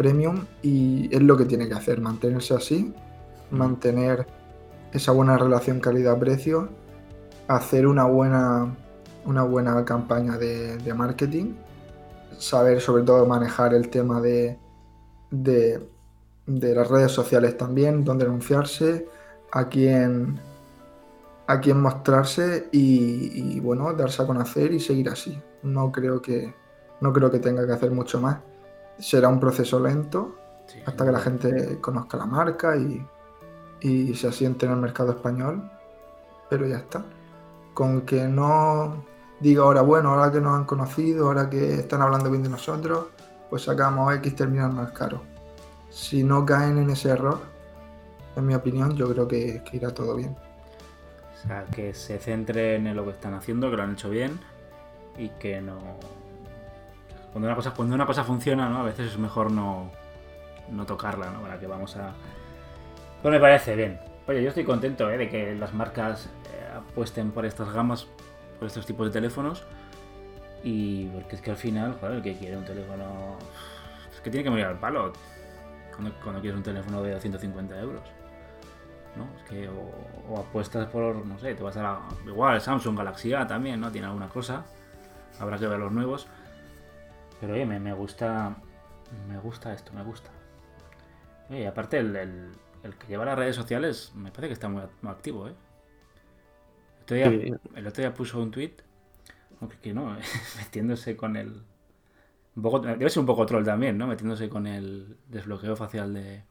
premium 0.00 0.46
y 0.62 1.14
es 1.14 1.20
lo 1.20 1.36
que 1.36 1.44
tiene 1.44 1.68
que 1.68 1.74
hacer, 1.74 2.00
mantenerse 2.00 2.54
así, 2.54 2.94
mantener 3.50 4.26
esa 4.94 5.12
buena 5.12 5.36
relación 5.36 5.78
calidad-precio, 5.78 6.70
hacer 7.48 7.86
una 7.86 8.06
buena, 8.06 8.74
una 9.26 9.42
buena 9.42 9.84
campaña 9.84 10.38
de, 10.38 10.78
de 10.78 10.94
marketing, 10.94 11.52
saber 12.38 12.80
sobre 12.80 13.02
todo 13.02 13.26
manejar 13.26 13.74
el 13.74 13.90
tema 13.90 14.22
de, 14.22 14.58
de, 15.30 15.86
de 16.46 16.74
las 16.74 16.88
redes 16.88 17.12
sociales 17.12 17.58
también, 17.58 18.02
dónde 18.02 18.24
anunciarse, 18.24 19.06
a 19.52 19.68
quién, 19.68 20.40
a 21.46 21.60
quién 21.60 21.78
mostrarse 21.78 22.68
y, 22.72 23.56
y, 23.56 23.60
bueno, 23.60 23.92
darse 23.92 24.22
a 24.22 24.26
conocer 24.26 24.72
y 24.72 24.80
seguir 24.80 25.10
así. 25.10 25.38
No 25.62 25.92
creo 25.92 26.22
que, 26.22 26.54
no 27.02 27.12
creo 27.12 27.30
que 27.30 27.38
tenga 27.38 27.66
que 27.66 27.72
hacer 27.74 27.90
mucho 27.90 28.18
más. 28.18 28.38
Será 29.00 29.28
un 29.28 29.40
proceso 29.40 29.80
lento 29.80 30.36
Sí, 30.66 30.78
hasta 30.86 31.04
que 31.04 31.10
la 31.10 31.18
gente 31.18 31.80
conozca 31.80 32.16
la 32.16 32.26
marca 32.26 32.76
y, 32.76 33.04
y 33.80 34.14
se 34.14 34.28
asiente 34.28 34.66
en 34.66 34.72
el 34.72 34.78
mercado 34.78 35.10
español. 35.10 35.68
Pero 36.48 36.66
ya 36.66 36.76
está. 36.76 37.04
Con 37.74 38.02
que 38.02 38.28
no 38.28 39.04
diga 39.40 39.62
ahora, 39.62 39.82
bueno, 39.82 40.10
ahora 40.10 40.30
que 40.30 40.40
nos 40.40 40.56
han 40.56 40.64
conocido, 40.64 41.26
ahora 41.26 41.50
que 41.50 41.74
están 41.74 42.02
hablando 42.02 42.30
bien 42.30 42.42
de 42.42 42.50
nosotros, 42.50 43.06
pues 43.48 43.62
sacamos 43.62 44.14
X 44.16 44.36
terminal 44.36 44.72
más 44.72 44.92
caro. 44.92 45.22
Si 45.88 46.22
no 46.22 46.46
caen 46.46 46.78
en 46.78 46.90
ese 46.90 47.10
error, 47.10 47.40
en 48.36 48.46
mi 48.46 48.54
opinión, 48.54 48.94
yo 48.96 49.10
creo 49.12 49.26
que, 49.26 49.62
que 49.64 49.76
irá 49.76 49.92
todo 49.92 50.14
bien. 50.14 50.36
O 51.34 51.48
sea, 51.48 51.64
que 51.64 51.94
se 51.94 52.18
centren 52.18 52.86
en 52.86 52.94
lo 52.94 53.04
que 53.04 53.10
están 53.10 53.34
haciendo, 53.34 53.70
que 53.70 53.76
lo 53.76 53.82
han 53.82 53.92
hecho 53.92 54.10
bien 54.10 54.38
y 55.18 55.30
que 55.30 55.60
no. 55.60 55.78
Cuando 57.32 57.48
una 57.48 57.54
cosa, 57.54 57.72
cuando 57.72 57.94
una 57.94 58.06
cosa 58.06 58.24
funciona, 58.24 58.68
¿no? 58.68 58.80
A 58.80 58.82
veces 58.84 59.12
es 59.12 59.18
mejor 59.18 59.52
no, 59.52 59.90
no 60.70 60.86
tocarla, 60.86 61.30
¿no? 61.30 61.40
Para 61.40 61.58
que 61.58 61.66
vamos 61.66 61.96
a. 61.96 62.12
Pues 63.22 63.32
me 63.32 63.40
parece 63.40 63.76
bien. 63.76 64.00
Oye, 64.26 64.42
yo 64.42 64.48
estoy 64.48 64.64
contento 64.64 65.10
¿eh? 65.10 65.18
de 65.18 65.28
que 65.28 65.54
las 65.54 65.74
marcas 65.74 66.26
eh, 66.26 66.76
apuesten 66.76 67.30
por 67.30 67.44
estas 67.44 67.72
gamas, 67.72 68.06
por 68.58 68.68
estos 68.68 68.86
tipos 68.86 69.06
de 69.06 69.12
teléfonos. 69.12 69.64
Y 70.62 71.06
porque 71.06 71.36
es 71.36 71.42
que 71.42 71.50
al 71.50 71.56
final, 71.56 71.96
joder, 72.00 72.16
el 72.16 72.22
que 72.22 72.36
quiere 72.36 72.56
un 72.56 72.64
teléfono. 72.64 73.36
Es 74.12 74.20
que 74.20 74.30
tiene 74.30 74.44
que 74.44 74.50
morir 74.50 74.66
al 74.66 74.78
palo. 74.78 75.12
Cuando, 76.22 76.40
quieres 76.40 76.56
un 76.56 76.62
teléfono 76.62 77.02
de 77.02 77.12
250 77.12 77.78
euros. 77.80 78.02
¿no? 79.16 79.28
Es 79.36 79.50
que 79.50 79.68
o, 79.68 80.38
apuestas 80.38 80.86
por, 80.86 81.26
no 81.26 81.38
sé, 81.38 81.54
te 81.54 81.62
vas 81.62 81.76
a 81.76 81.82
la... 81.82 81.98
Igual 82.26 82.60
Samsung 82.60 82.96
Galaxy 82.96 83.34
A 83.34 83.46
también, 83.46 83.80
¿no? 83.80 83.90
Tiene 83.90 84.06
alguna 84.06 84.28
cosa. 84.28 84.64
Habrá 85.38 85.58
que 85.58 85.66
ver 85.66 85.78
los 85.78 85.92
nuevos. 85.92 86.28
Pero 87.40 87.54
oye, 87.54 87.66
me, 87.66 87.80
me 87.80 87.92
gusta... 87.92 88.56
Me 89.28 89.38
gusta 89.38 89.72
esto, 89.72 89.92
me 89.92 90.02
gusta. 90.04 90.30
Oye, 91.48 91.62
y 91.62 91.64
aparte 91.66 91.98
el, 91.98 92.14
el- 92.16 92.52
el 92.82 92.94
que 92.96 93.08
lleva 93.08 93.24
las 93.26 93.38
redes 93.38 93.56
sociales 93.56 94.12
me 94.14 94.30
parece 94.30 94.48
que 94.48 94.52
está 94.54 94.68
muy, 94.68 94.82
muy 95.02 95.10
activo, 95.12 95.48
¿eh? 95.48 95.54
El 96.96 97.02
otro, 97.02 97.16
día, 97.16 97.30
Sí. 97.30 97.52
el 97.74 97.86
otro 97.86 98.02
día 98.02 98.14
puso 98.14 98.40
un 98.40 98.50
tweet, 98.50 98.76
aunque 99.60 99.78
que 99.78 99.92
no, 99.92 100.16
metiéndose 100.58 101.16
con 101.16 101.36
el... 101.36 101.62
Un 102.56 102.62
poco, 102.62 102.80
debe 102.80 103.10
ser 103.10 103.20
un 103.20 103.26
poco 103.26 103.46
troll 103.46 103.64
también, 103.64 103.96
¿no? 103.98 104.06
Metiéndose 104.06 104.48
con 104.48 104.66
el 104.66 105.16
desbloqueo 105.28 105.76
facial 105.76 106.14
de... 106.14 106.44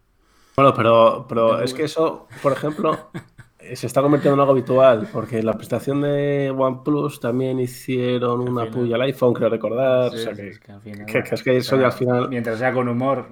Bueno, 0.56 0.74
pero, 0.74 1.26
pero 1.28 1.58
De 1.58 1.66
es 1.66 1.74
que 1.74 1.84
eso, 1.86 2.28
por 2.42 2.52
ejemplo, 2.52 3.10
se 3.76 3.88
está 3.88 4.02
convirtiendo 4.02 4.36
en 4.36 4.40
algo 4.40 4.54
habitual, 4.54 5.08
porque 5.12 5.40
en 5.40 5.46
la 5.46 5.54
presentación 5.54 6.02
de 6.02 6.54
OnePlus 6.56 7.20
también 7.20 7.60
hicieron 7.60 8.40
una 8.42 8.66
final- 8.66 8.70
puya 8.70 8.96
al 8.96 9.02
iPhone, 9.04 9.34
creo 9.34 9.50
recordar. 9.50 10.12
Sí, 10.12 10.18
o 10.18 10.20
sea 10.20 10.34
que- 10.34 10.48
es 10.50 10.60
que 10.60 10.72
al 10.72 10.82
final- 10.82 11.06
que- 11.06 11.24
que 11.24 11.36
es 11.36 11.44
que 11.44 11.58
eso 11.58 11.76
al 11.76 11.92
final- 11.92 12.30
Mientras 12.30 12.58
sea 12.60 12.72
con 12.74 12.88
humor. 12.88 13.28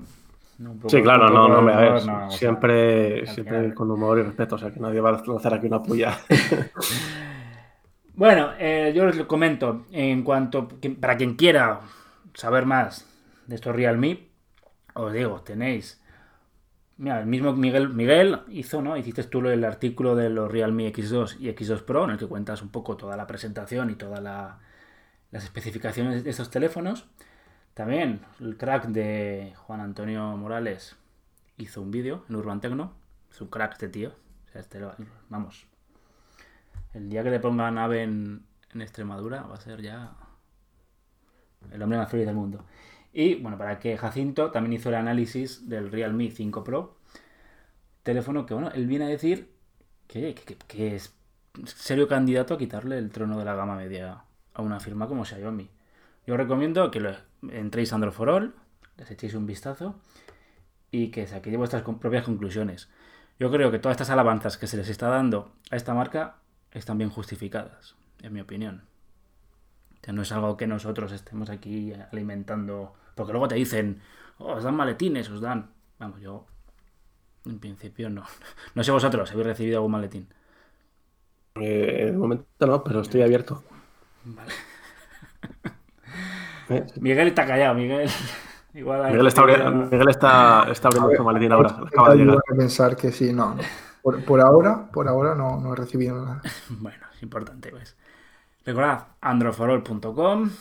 ¿no? 0.60 0.72
Un 0.72 0.80
poco- 0.80 0.90
Sí, 0.90 1.02
claro, 1.04 1.30
no, 1.30 1.48
no, 1.48 1.62
me 1.62 1.72
a 1.72 1.78
ver, 1.78 2.06
no, 2.08 2.18
a- 2.18 2.32
siempre, 2.32 3.28
siempre 3.28 3.74
con 3.76 3.92
humor 3.92 4.18
y 4.18 4.24
respeto, 4.24 4.56
o 4.56 4.58
sea 4.58 4.72
que 4.72 4.80
nadie 4.80 5.00
va 5.00 5.10
a 5.10 5.24
lanzar 5.26 5.54
aquí 5.54 5.68
una 5.68 5.82
puya. 5.84 6.18
Bueno, 8.16 8.50
eh, 8.58 8.92
yo 8.96 9.06
les 9.06 9.16
comento, 9.26 9.86
en 9.92 10.24
cuanto, 10.24 10.68
para 11.00 11.18
quien 11.18 11.36
quiera 11.36 11.82
saber 12.34 12.66
más 12.66 13.06
de 13.46 13.56
estos 13.56 13.76
Realme, 13.76 14.30
os 14.96 15.14
digo, 15.14 15.42
tenéis, 15.42 16.02
mira, 16.98 17.20
el 17.20 17.26
mismo 17.28 17.54
Miguel, 17.54 17.90
Miguel 17.90 18.42
hizo, 18.50 18.82
¿no? 18.82 18.98
Hiciste 18.98 19.24
tú 19.24 19.40
el 19.48 19.64
artículo 19.64 20.16
de 20.16 20.30
los 20.30 20.52
Realme 20.52 20.88
X2 20.92 21.38
y 21.40 21.50
X2 21.50 21.84
Pro, 21.84 22.06
en 22.06 22.12
el 22.12 22.18
que 22.18 22.28
cuentas 22.28 22.62
un 22.62 22.70
poco 22.70 22.98
toda 22.98 23.16
la 23.18 23.28
presentación 23.28 23.90
y 23.90 23.96
todas 23.96 24.22
la- 24.22 24.60
las 25.32 25.44
especificaciones 25.44 26.24
de 26.24 26.30
estos 26.30 26.50
teléfonos. 26.50 27.06
También 27.74 28.22
el 28.40 28.58
crack 28.58 28.88
de 28.88 29.54
Juan 29.58 29.82
Antonio 29.82 30.36
Morales 30.38 30.96
hizo 31.58 31.82
un 31.82 31.92
vídeo 31.92 32.26
en 32.30 32.36
Urban 32.36 32.60
Tecno. 32.62 32.94
Es 33.32 33.42
un 33.42 33.50
crack 33.50 33.74
este 33.74 33.90
tío. 33.90 34.14
Este 34.54 34.82
vamos, 35.30 35.68
el 36.94 37.10
día 37.10 37.22
que 37.24 37.30
le 37.30 37.40
pongan 37.40 37.78
ave 37.78 38.02
en, 38.04 38.44
en 38.74 38.82
Extremadura 38.82 39.44
va 39.44 39.56
a 39.56 39.60
ser 39.62 39.82
ya 39.82 40.14
el 41.72 41.82
hombre 41.82 41.98
más 42.00 42.10
feliz 42.10 42.26
del 42.26 42.36
mundo. 42.36 42.66
Y 43.20 43.34
bueno, 43.34 43.58
para 43.58 43.80
que 43.80 43.98
Jacinto 43.98 44.52
también 44.52 44.74
hizo 44.74 44.90
el 44.90 44.96
análisis 44.96 45.68
del 45.68 45.92
Realme 45.92 46.30
5 46.30 46.64
Pro, 46.64 47.00
teléfono 48.04 48.46
que, 48.46 48.54
bueno, 48.54 48.70
él 48.76 48.86
viene 48.86 49.06
a 49.06 49.08
decir 49.08 49.56
que, 50.08 50.36
es 50.78 51.16
serio 51.66 52.08
candidato 52.08 52.54
a 52.54 52.60
quitarle 52.60 53.00
el 53.00 53.10
trono 53.10 53.40
de 53.40 53.46
la 53.46 53.56
gama 53.56 53.76
media 53.76 54.22
a 54.54 54.62
una 54.62 54.80
firma 54.80 55.08
como 55.08 55.26
Xiaomi. 55.26 55.68
Yo 56.28 56.38
recomiendo 56.38 56.92
que 56.92 57.00
lo 57.00 57.16
entréis 57.50 57.92
a 57.92 57.96
Android 57.96 58.14
for 58.14 58.30
All, 58.30 58.54
les 58.98 59.10
echéis 59.10 59.34
un 59.34 59.48
vistazo 59.48 59.96
y 60.92 61.08
que 61.10 61.26
saquéis 61.26 61.58
vuestras 61.58 61.82
propias 61.82 62.24
conclusiones. 62.24 62.88
Yo 63.40 63.50
creo 63.50 63.72
que 63.72 63.80
todas 63.80 63.96
estas 63.96 64.12
alabanzas 64.12 64.60
que 64.60 64.68
se 64.68 64.78
les 64.78 64.90
está 64.90 65.08
dando 65.08 65.56
a 65.72 65.76
esta 65.76 65.96
marca 65.96 66.36
están 66.72 67.00
bien 67.00 67.10
justificadas, 67.10 67.96
en 68.22 68.34
mi 68.34 68.42
opinión. 68.42 68.84
Sea, 70.08 70.14
no 70.14 70.22
es 70.22 70.32
algo 70.32 70.56
que 70.56 70.68
nosotros 70.68 71.12
estemos 71.12 71.50
aquí 71.50 71.92
alimentando. 72.14 72.94
Porque 73.14 73.34
luego 73.34 73.50
te 73.50 73.56
dicen, 73.56 74.00
oh, 74.38 74.54
os 74.54 74.64
dan 74.64 74.74
maletines, 74.74 75.30
os 75.30 75.42
dan. 75.42 75.72
Vamos, 76.00 76.22
yo. 76.22 76.46
En 77.46 77.60
principio 77.60 78.10
no. 78.10 78.24
No 78.76 78.86
sé 78.86 78.92
vosotros, 78.94 79.30
¿habéis 79.32 79.48
recibido 79.48 79.80
algún 79.80 79.92
maletín? 79.92 80.30
Eh, 81.56 82.06
de 82.06 82.12
momento 82.14 82.46
no, 82.66 82.82
pero 82.86 83.02
estoy 83.02 83.22
abierto. 83.22 83.64
Vale. 84.24 84.52
Eh, 86.70 86.86
Miguel 87.00 87.30
está 87.30 87.46
callado, 87.46 87.76
Miguel. 87.76 88.10
Igual 88.74 89.10
Miguel 89.12 89.28
está, 89.28 89.46
Miguel 89.46 90.10
está, 90.10 90.68
está 90.70 90.90
abriendo 90.90 91.16
su 91.16 91.24
maletín 91.24 91.54
ahora, 91.54 91.70
acaba 91.70 92.10
de 92.10 92.18
Tengo 92.18 92.32
llegar. 92.32 92.44
que 92.46 92.56
pensar 92.56 92.96
que 92.98 93.12
sí, 93.14 93.32
no. 93.32 93.56
no. 93.56 93.64
Por, 94.26 94.42
ahora, 94.42 94.90
por 94.92 95.08
ahora 95.08 95.34
no, 95.34 95.62
no 95.62 95.72
he 95.72 95.76
recibido 95.78 96.18
nada. 96.26 96.42
bueno, 96.70 97.06
es 97.16 97.24
importante, 97.24 97.70
pues. 97.72 97.96
Recordad, 98.68 99.08
androforol.com. 99.22 100.52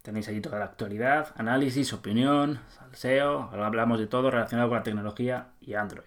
Tenéis 0.00 0.26
allí 0.26 0.40
toda 0.40 0.58
la 0.58 0.64
actualidad, 0.64 1.34
análisis, 1.36 1.92
opinión, 1.92 2.60
salseo. 2.70 3.50
Hablamos 3.52 3.98
de 3.98 4.06
todo 4.06 4.30
relacionado 4.30 4.70
con 4.70 4.78
la 4.78 4.82
tecnología 4.82 5.48
y 5.60 5.74
Android. 5.74 6.06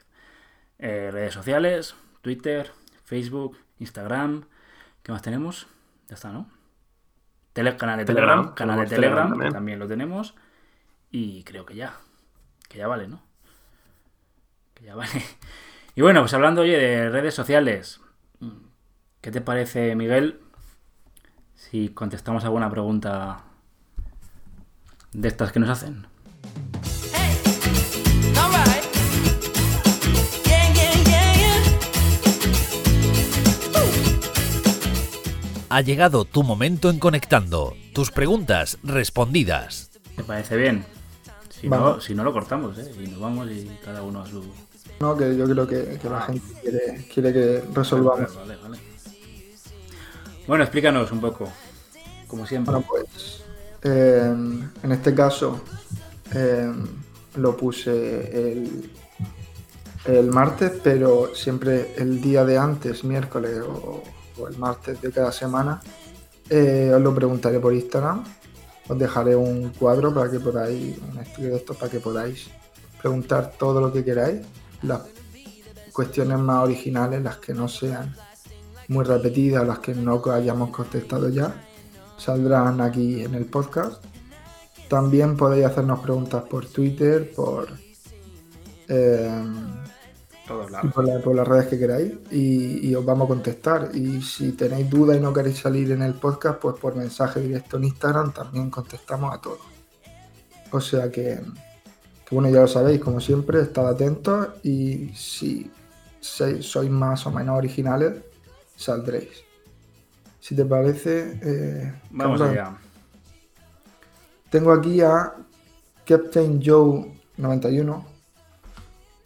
Eh, 0.79 1.11
redes 1.13 1.35
sociales, 1.35 1.95
Twitter, 2.23 2.71
Facebook, 3.03 3.59
Instagram. 3.77 4.45
¿Qué 5.03 5.11
más 5.11 5.21
tenemos? 5.21 5.67
Ya 6.09 6.15
está, 6.15 6.31
¿no? 6.31 6.49
canal 7.53 7.99
de 7.99 8.05
Telegram, 8.05 8.55
canal 8.55 8.79
de 8.79 8.87
Telegram, 8.87 9.51
también. 9.51 9.77
lo 9.77 9.87
tenemos. 9.87 10.33
Y 11.11 11.43
creo 11.43 11.63
que 11.63 11.75
ya. 11.75 11.93
Que 12.67 12.79
ya 12.79 12.87
vale, 12.87 13.07
¿no? 13.07 13.21
Que 14.73 14.85
ya 14.85 14.95
vale. 14.95 15.11
Y 15.97 16.01
bueno, 16.01 16.21
pues 16.21 16.33
hablando 16.33 16.63
oye 16.63 16.77
de 16.77 17.09
redes 17.09 17.35
sociales. 17.35 18.01
¿Qué 19.21 19.31
te 19.31 19.41
parece, 19.41 19.95
Miguel? 19.95 20.41
Si 21.71 21.89
contestamos 21.89 22.43
alguna 22.43 22.69
pregunta 22.69 23.41
de 25.13 25.27
estas 25.27 25.51
que 25.51 25.59
nos 25.59 25.69
hacen. 25.69 26.07
Ha 35.69 35.81
llegado 35.81 36.23
tu 36.23 36.43
momento 36.43 36.89
en 36.89 36.99
Conectando. 36.99 37.73
Tus 37.93 38.11
preguntas 38.11 38.77
respondidas. 38.83 39.91
Me 40.15 40.23
parece 40.23 40.55
bien. 40.55 40.85
Si, 41.49 41.67
no, 41.67 41.99
si 41.99 42.15
no, 42.15 42.23
lo 42.23 42.31
cortamos, 42.31 42.77
¿eh? 42.77 42.93
Y 43.03 43.07
nos 43.07 43.19
vamos 43.19 43.49
y 43.49 43.69
cada 43.83 44.01
uno 44.01 44.21
a 44.21 44.27
su... 44.27 44.45
No, 45.01 45.17
que 45.17 45.35
yo 45.35 45.45
creo 45.45 45.67
que, 45.67 45.99
la 46.09 46.21
gente 46.21 46.53
quiere, 46.61 47.05
quiere, 47.13 47.33
que 47.33 47.63
resolvamos. 47.73 48.33
Vale, 48.35 48.55
vale, 48.63 48.79
Bueno, 50.47 50.63
explícanos 50.63 51.11
un 51.11 51.21
poco, 51.21 51.51
como 52.27 52.45
siempre. 52.45 52.73
Bueno, 52.73 52.87
pues 52.87 53.43
em, 53.83 54.69
en 54.83 54.91
este 54.91 55.13
caso 55.13 55.61
em, 56.33 56.85
lo 57.35 57.57
puse 57.57 58.51
el, 58.51 58.91
el 60.05 60.31
martes, 60.31 60.71
pero 60.83 61.33
siempre 61.33 61.93
el 61.97 62.21
día 62.21 62.45
de 62.45 62.57
antes, 62.57 63.03
miércoles 63.03 63.59
o 63.61 64.03
el 64.47 64.57
martes 64.57 65.01
de 65.01 65.11
cada 65.11 65.31
semana, 65.31 65.81
eh, 66.49 66.91
os 66.93 67.01
lo 67.01 67.13
preguntaré 67.13 67.59
por 67.59 67.73
Instagram. 67.73 68.23
Os 68.87 68.97
dejaré 68.99 69.35
un 69.35 69.69
cuadro 69.69 70.13
para 70.13 70.29
que 70.29 70.39
podáis, 70.39 70.97
un 70.99 71.19
estudio 71.19 71.55
de 71.55 71.59
para 71.59 71.89
que 71.89 71.99
podáis 71.99 72.49
preguntar 73.01 73.53
todo 73.57 73.81
lo 73.81 73.91
que 73.91 74.03
queráis. 74.03 74.45
Las 74.83 75.01
cuestiones 75.91 76.37
más 76.37 76.63
originales, 76.63 77.23
las 77.23 77.37
que 77.37 77.53
no 77.53 77.67
sean 77.67 78.15
muy 78.87 79.03
repetidas, 79.03 79.65
las 79.67 79.79
que 79.79 79.93
no 79.93 80.21
hayamos 80.31 80.69
contestado 80.69 81.29
ya, 81.29 81.63
saldrán 82.17 82.81
aquí 82.81 83.23
en 83.23 83.35
el 83.35 83.45
podcast. 83.45 84.03
También 84.89 85.35
podéis 85.35 85.65
hacernos 85.65 85.99
preguntas 85.99 86.43
por 86.43 86.65
Twitter, 86.67 87.31
por 87.35 87.67
eh, 88.87 89.41
por, 90.47 91.35
las 91.35 91.47
redes 91.47 91.67
que 91.67 91.79
queráis 91.79 92.13
y, 92.31 92.93
os 92.93 93.03
vamos 93.03 93.25
a 93.25 93.29
contestar. 93.29 93.89
Y 93.93 94.21
si 94.21 94.51
tenéis 94.51 94.89
dudas 94.89 95.17
y 95.17 95.19
no 95.19 95.33
queréis 95.33 95.59
salir 95.59 95.91
en 95.91 96.01
el 96.01 96.13
podcast, 96.13 96.59
pues 96.59 96.75
por 96.75 96.95
mensaje 96.95 97.41
directo 97.41 97.77
en 97.77 97.85
Instagram 97.85 98.31
también 98.31 98.69
contestamos 98.69 99.33
a 99.33 99.41
todos. 99.41 99.59
O 100.71 100.79
sea 100.79 101.09
que, 101.11 101.39
bueno, 102.31 102.49
ya 102.49 102.61
lo 102.61 102.67
sabéis, 102.67 103.01
como 103.01 103.19
siempre, 103.19 103.61
estad 103.61 103.87
atentos 103.87 104.49
y 104.63 105.09
si 105.15 105.71
sois 106.19 106.89
más 106.89 107.25
o 107.27 107.31
menos 107.31 107.57
originales, 107.57 108.13
saldréis. 108.75 109.43
Si 110.39 110.55
te 110.55 110.65
parece, 110.65 111.39
eh, 111.41 111.93
vamos 112.11 112.41
allá. 112.41 112.77
Tengo 114.49 114.71
aquí 114.71 115.01
a 115.01 115.33
Captain 116.05 116.61
Joe 116.63 117.19
91 117.37 118.15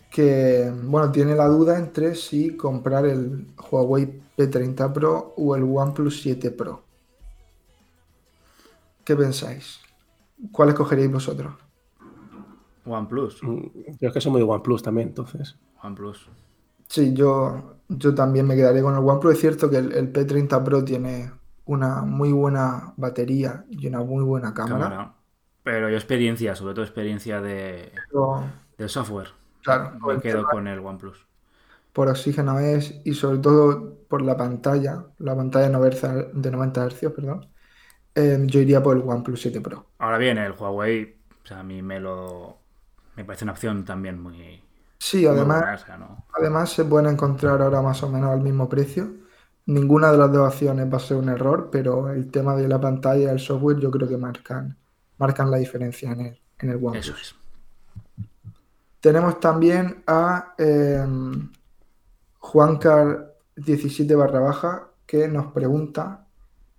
que 0.10 0.74
bueno, 0.84 1.12
tiene 1.12 1.36
la 1.36 1.48
duda 1.48 1.78
entre 1.78 2.16
si 2.16 2.58
comprar 2.58 3.06
el 3.06 3.48
Huawei 3.70 4.22
P30 4.36 4.92
Pro 4.92 5.34
o 5.38 5.56
el 5.56 5.64
OnePlus 5.64 6.22
7 6.22 6.52
Pro. 6.52 6.82
¿Qué 9.04 9.16
pensáis? 9.16 9.80
¿Cuál 10.52 10.70
escogeríais 10.70 11.12
vosotros? 11.12 11.54
OnePlus. 12.86 13.44
Mm, 13.44 13.68
yo 14.00 14.08
es 14.08 14.14
que 14.14 14.22
soy 14.22 14.32
muy 14.32 14.42
OnePlus 14.42 14.82
también, 14.82 15.10
entonces. 15.10 15.56
OnePlus. 15.84 16.28
Sí, 16.88 17.14
yo, 17.14 17.76
yo 17.90 18.16
también 18.16 18.48
me 18.48 18.56
quedaría 18.56 18.82
con 18.82 18.96
el 18.96 19.04
OnePlus. 19.04 19.34
Es 19.34 19.40
cierto 19.40 19.70
que 19.70 19.78
el, 19.78 20.14
P30 20.14 20.64
Pro 20.64 20.84
tiene 20.84 21.32
una 21.66 22.04
muy 22.04 22.32
buena 22.32 22.94
batería 22.98 23.66
y 23.70 23.88
una 23.88 24.00
muy 24.00 24.24
buena 24.24 24.54
cámara. 24.54 25.14
Pero 25.64 25.90
yo 25.90 25.96
experiencia, 25.96 26.56
sobre 26.56 26.74
todo 26.74 26.86
experiencia 26.86 27.42
de, 27.42 27.92
de 28.78 28.90
software. 28.90 29.30
Claro. 29.64 30.00
Me 30.00 30.20
quedo 30.20 30.46
con 30.46 30.68
el 30.68 30.80
OnePlus. 30.80 31.26
Por 31.92 32.08
oxígeno 32.08 32.60
es 32.60 33.02
y 33.04 33.14
sobre 33.14 33.40
todo 33.40 33.98
por 34.08 34.22
la 34.22 34.38
pantalla, 34.38 35.06
la 35.18 35.36
pantalla 35.36 35.68
de 35.68 36.52
90 36.52 36.90
Hz, 36.90 37.12
perdón. 37.14 37.48
Em, 38.16 38.48
yo 38.48 38.60
iría 38.60 38.82
por 38.82 38.98
el 38.98 39.04
OnePlus 39.04 39.42
7 39.42 39.62
Pro. 39.62 39.88
Ahora 39.98 40.18
bien, 40.18 40.38
el 40.38 40.54
Huawei, 40.54 41.18
o 41.44 41.48
sea, 41.48 41.60
a 41.60 41.64
mí 41.64 41.82
me 41.82 42.00
lo. 42.00 42.58
Me 43.16 43.26
parece 43.26 43.46
una 43.46 43.54
opción 43.54 43.86
también 43.86 44.22
muy. 44.22 44.62
Sí, 45.00 45.26
además, 45.26 45.86
además 46.38 46.70
se 46.72 46.84
pueden 46.86 47.14
encontrar 47.14 47.62
ahora 47.62 47.82
más 47.82 48.04
o 48.04 48.10
menos 48.10 48.32
al 48.32 48.42
mismo 48.42 48.68
precio. 48.68 49.12
Ninguna 49.66 50.12
de 50.12 50.18
las 50.18 50.32
dos 50.32 50.54
opciones 50.54 50.92
va 50.92 50.98
a 50.98 51.00
ser 51.00 51.18
un 51.18 51.30
error, 51.30 51.70
pero 51.72 52.12
el 52.12 52.30
tema 52.30 52.56
de 52.56 52.68
la 52.68 52.82
pantalla 52.82 53.22
y 53.22 53.26
el 53.26 53.40
software 53.40 53.80
yo 53.80 53.90
creo 53.92 54.08
que 54.08 54.18
marcan, 54.18 54.78
marcan 55.18 55.50
la 55.50 55.58
diferencia 55.58 56.12
en 56.12 56.22
el, 56.22 56.42
en 56.60 56.70
el 56.70 56.76
OnePlus. 56.76 56.98
Eso 56.98 57.14
es. 57.16 57.36
Tenemos 59.00 59.40
también 59.40 60.04
a 60.06 60.54
eh, 60.58 61.06
Juancar17 62.40 64.18
barra 64.18 64.40
baja 64.40 64.90
que 65.06 65.28
nos 65.28 65.54
pregunta 65.54 66.28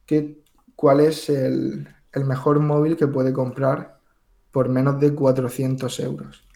que, 0.05 0.43
cuál 0.77 1.01
es 1.01 1.31
el, 1.31 1.89
mejor 2.15 2.61
móvil 2.61 2.97
que 2.97 3.07
puede 3.07 3.33
comprar 3.33 3.99
por 4.51 4.69
menos 4.69 5.01
de 5.01 5.15
400 5.15 6.01
euros. 6.01 6.47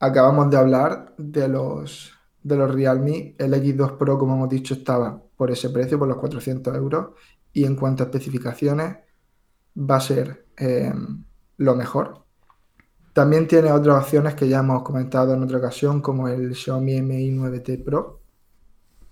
Acabamos 0.00 0.50
de 0.50 0.56
hablar 0.56 1.14
de 1.18 1.48
los, 1.48 2.12
de 2.42 2.56
los 2.56 2.72
Realme. 2.72 3.34
El 3.38 3.54
X2 3.54 3.96
Pro, 3.96 4.18
como 4.18 4.34
hemos 4.34 4.48
dicho, 4.48 4.74
estaba 4.74 5.20
por 5.36 5.50
ese 5.50 5.70
precio, 5.70 5.98
por 5.98 6.08
los 6.08 6.18
400 6.18 6.74
euros. 6.76 7.08
Y 7.52 7.64
en 7.64 7.76
cuanto 7.76 8.02
a 8.02 8.06
especificaciones, 8.06 8.96
va 9.78 9.96
a 9.96 10.00
ser 10.00 10.46
eh, 10.56 10.92
lo 11.56 11.74
mejor. 11.74 12.24
También 13.12 13.48
tiene 13.48 13.72
otras 13.72 14.04
opciones 14.04 14.34
que 14.34 14.48
ya 14.48 14.60
hemos 14.60 14.82
comentado 14.82 15.34
en 15.34 15.42
otra 15.42 15.58
ocasión, 15.58 16.00
como 16.00 16.28
el 16.28 16.54
Xiaomi 16.54 17.02
Mi 17.02 17.30
9T 17.30 17.84
Pro, 17.84 18.20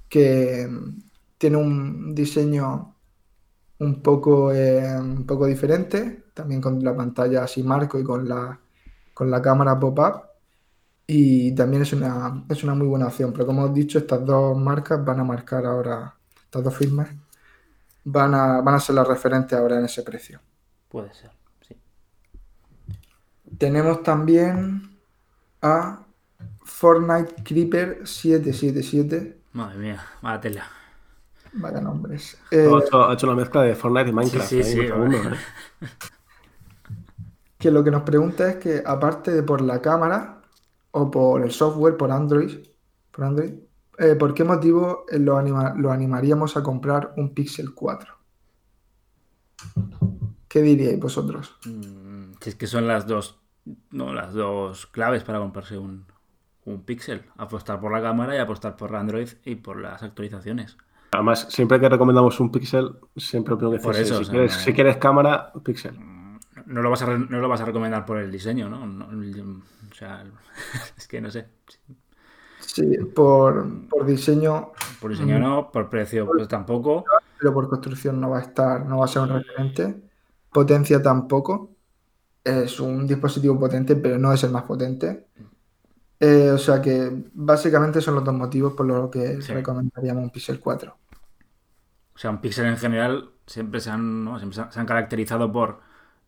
que 0.08 0.68
mm, 0.68 0.98
tiene 1.38 1.56
un 1.56 2.14
diseño 2.14 2.94
un 3.78 4.02
poco, 4.02 4.52
eh, 4.52 4.96
un 4.98 5.26
poco 5.26 5.46
diferente, 5.46 6.24
también 6.34 6.60
con 6.60 6.82
la 6.82 6.94
pantalla 6.96 7.44
así 7.44 7.62
marco 7.62 7.98
y 7.98 8.04
con 8.04 8.28
la, 8.28 8.60
con 9.12 9.30
la 9.30 9.42
cámara 9.42 9.78
pop-up. 9.78 10.25
Y 11.06 11.54
también 11.54 11.82
es 11.82 11.92
una, 11.92 12.44
es 12.48 12.64
una 12.64 12.74
muy 12.74 12.86
buena 12.88 13.06
opción, 13.06 13.32
pero 13.32 13.46
como 13.46 13.66
he 13.66 13.72
dicho, 13.72 13.98
estas 13.98 14.24
dos 14.24 14.58
marcas 14.58 15.04
van 15.04 15.20
a 15.20 15.24
marcar 15.24 15.64
ahora, 15.64 16.14
estas 16.44 16.64
dos 16.64 16.76
firmas, 16.76 17.08
van 18.02 18.34
a, 18.34 18.60
van 18.60 18.74
a 18.74 18.80
ser 18.80 18.96
las 18.96 19.06
referentes 19.06 19.56
ahora 19.56 19.78
en 19.78 19.84
ese 19.84 20.02
precio. 20.02 20.40
Puede 20.88 21.14
ser. 21.14 21.30
Tenemos 23.58 24.02
también 24.02 24.98
a 25.62 26.04
Fortnite 26.64 27.42
Creeper 27.44 28.06
777. 28.06 29.38
Madre 29.52 29.78
mía, 29.78 30.04
vaya 30.20 30.40
tela. 30.40 30.66
Vaya 31.52 31.80
nombres. 31.80 32.36
Eh, 32.50 32.68
ha, 32.92 33.12
hecho, 33.12 33.26
la 33.26 33.34
mezcla 33.34 33.62
de 33.62 33.74
Fortnite 33.74 34.10
y 34.10 34.12
Minecraft. 34.12 34.48
Sí, 34.48 34.62
sí, 34.62 34.80
¿eh? 34.80 34.90
Que 37.58 37.70
lo 37.70 37.82
que 37.82 37.90
nos 37.90 38.02
pregunta 38.02 38.50
es 38.50 38.56
que, 38.56 38.82
aparte 38.84 39.30
de 39.30 39.42
por 39.42 39.62
la 39.62 39.80
cámara 39.80 40.35
o 40.96 41.10
por 41.10 41.42
el 41.42 41.50
software, 41.50 41.96
por 41.96 42.10
Android, 42.10 42.58
por, 43.10 43.24
Android, 43.24 43.52
eh, 43.98 44.14
¿por 44.14 44.32
qué 44.32 44.44
motivo 44.44 45.04
lo, 45.12 45.40
lo 45.76 45.92
animaríamos 45.92 46.56
a 46.56 46.62
comprar 46.62 47.12
un 47.16 47.34
Pixel 47.34 47.74
4? 47.74 48.14
¿Qué 50.48 50.62
diríais 50.62 50.98
vosotros? 50.98 51.58
Mm, 51.66 52.32
si 52.40 52.50
es 52.50 52.54
que 52.54 52.66
son 52.66 52.86
las 52.86 53.06
dos 53.06 53.38
no, 53.90 54.14
las 54.14 54.32
dos 54.32 54.86
claves 54.86 55.24
para 55.24 55.38
comprarse 55.38 55.76
un, 55.76 56.06
un 56.64 56.82
Pixel. 56.82 57.24
Apostar 57.36 57.80
por 57.80 57.92
la 57.92 58.00
cámara 58.00 58.34
y 58.36 58.38
apostar 58.38 58.76
por 58.76 58.94
Android 58.94 59.28
y 59.44 59.56
por 59.56 59.80
las 59.80 60.02
actualizaciones. 60.02 60.76
Además, 61.12 61.46
siempre 61.50 61.80
que 61.80 61.88
recomendamos 61.88 62.38
un 62.40 62.50
Pixel, 62.50 62.96
siempre 63.16 63.54
opino 63.54 63.70
que 63.70 63.78
por 63.78 63.96
eso, 63.96 64.22
si, 64.24 64.72
quieres, 64.72 64.96
cámara, 64.96 65.52
Pixel. 65.64 65.98
No 66.66 66.82
lo, 66.82 66.90
vas 66.90 67.02
a 67.02 67.06
no 67.16 67.38
lo 67.40 67.48
vas 67.48 67.60
a 67.60 67.64
recomendar 67.64 68.04
por 68.04 68.18
el 68.18 68.30
diseño, 68.30 68.68
¿no? 68.68 68.82
o 68.82 69.94
sea, 69.94 70.24
es 70.96 71.06
que 71.06 71.20
no 71.20 71.30
sé. 71.30 71.46
Sí, 72.58 72.96
por, 73.14 73.88
por 73.88 74.04
diseño, 74.06 74.72
Por 75.00 75.10
diseño 75.12 75.38
no, 75.38 75.70
por 75.70 75.88
precio 75.88 76.26
pues 76.26 76.48
tampoco. 76.48 77.04
pero 77.38 77.54
por 77.54 77.68
construcción 77.68 78.20
no 78.20 78.30
va 78.30 78.38
a 78.38 78.42
estar, 78.42 78.84
no 78.84 78.98
va 78.98 79.04
a 79.04 79.08
ser 79.08 79.22
un 79.22 79.28
referente. 79.28 79.94
Potencia 80.52 81.00
tampoco. 81.02 81.70
Es 82.44 82.80
un 82.80 83.06
dispositivo 83.06 83.58
potente, 83.58 83.96
pero 83.96 84.18
no 84.18 84.32
es 84.32 84.42
el 84.44 84.50
más 84.50 84.64
potente. 84.64 85.26
Eh, 86.18 86.50
o 86.50 86.58
sea 86.58 86.80
que 86.80 87.10
básicamente 87.34 88.00
son 88.00 88.14
los 88.16 88.24
dos 88.24 88.34
motivos 88.34 88.72
por 88.72 88.86
los 88.86 89.10
que 89.10 89.40
Sí. 89.42 89.52
recomendaríamos 89.52 90.24
un 90.24 90.30
Pixel 90.30 90.60
4. 90.60 90.96
O 92.14 92.18
sea, 92.18 92.30
un 92.30 92.40
Pixel 92.40 92.66
en 92.66 92.78
general 92.78 93.30
siempre 93.46 93.80
se 93.80 93.90
han, 93.90 94.24
¿no? 94.24 94.38
Siempre 94.38 94.58
se 94.70 94.80
han 94.80 94.86
caracterizado 94.86 95.52
por 95.52 95.80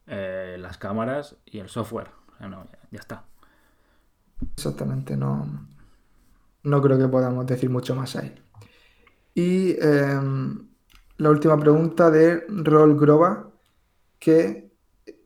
eh, 0.09 0.57
las 0.59 0.79
cámaras 0.79 1.37
y 1.47 1.59
el 1.59 1.69
software. 1.69 2.11
Ya, 2.41 2.99
está. 2.99 3.25
Exactamente, 4.55 5.17
no, 5.17 5.67
no 6.63 6.83
creo 6.83 6.99
que 6.99 7.09
podamos 7.09 7.47
decir 7.47 7.69
mucho 7.69 7.95
más 7.95 8.17
ahí. 8.17 8.35
Y 9.35 9.77
em, 9.81 10.69
la 11.17 11.31
última 11.31 11.59
pregunta 11.59 12.11
de 12.11 12.45
Roll 12.49 12.99
Grova, 12.99 13.51
que 14.19 14.71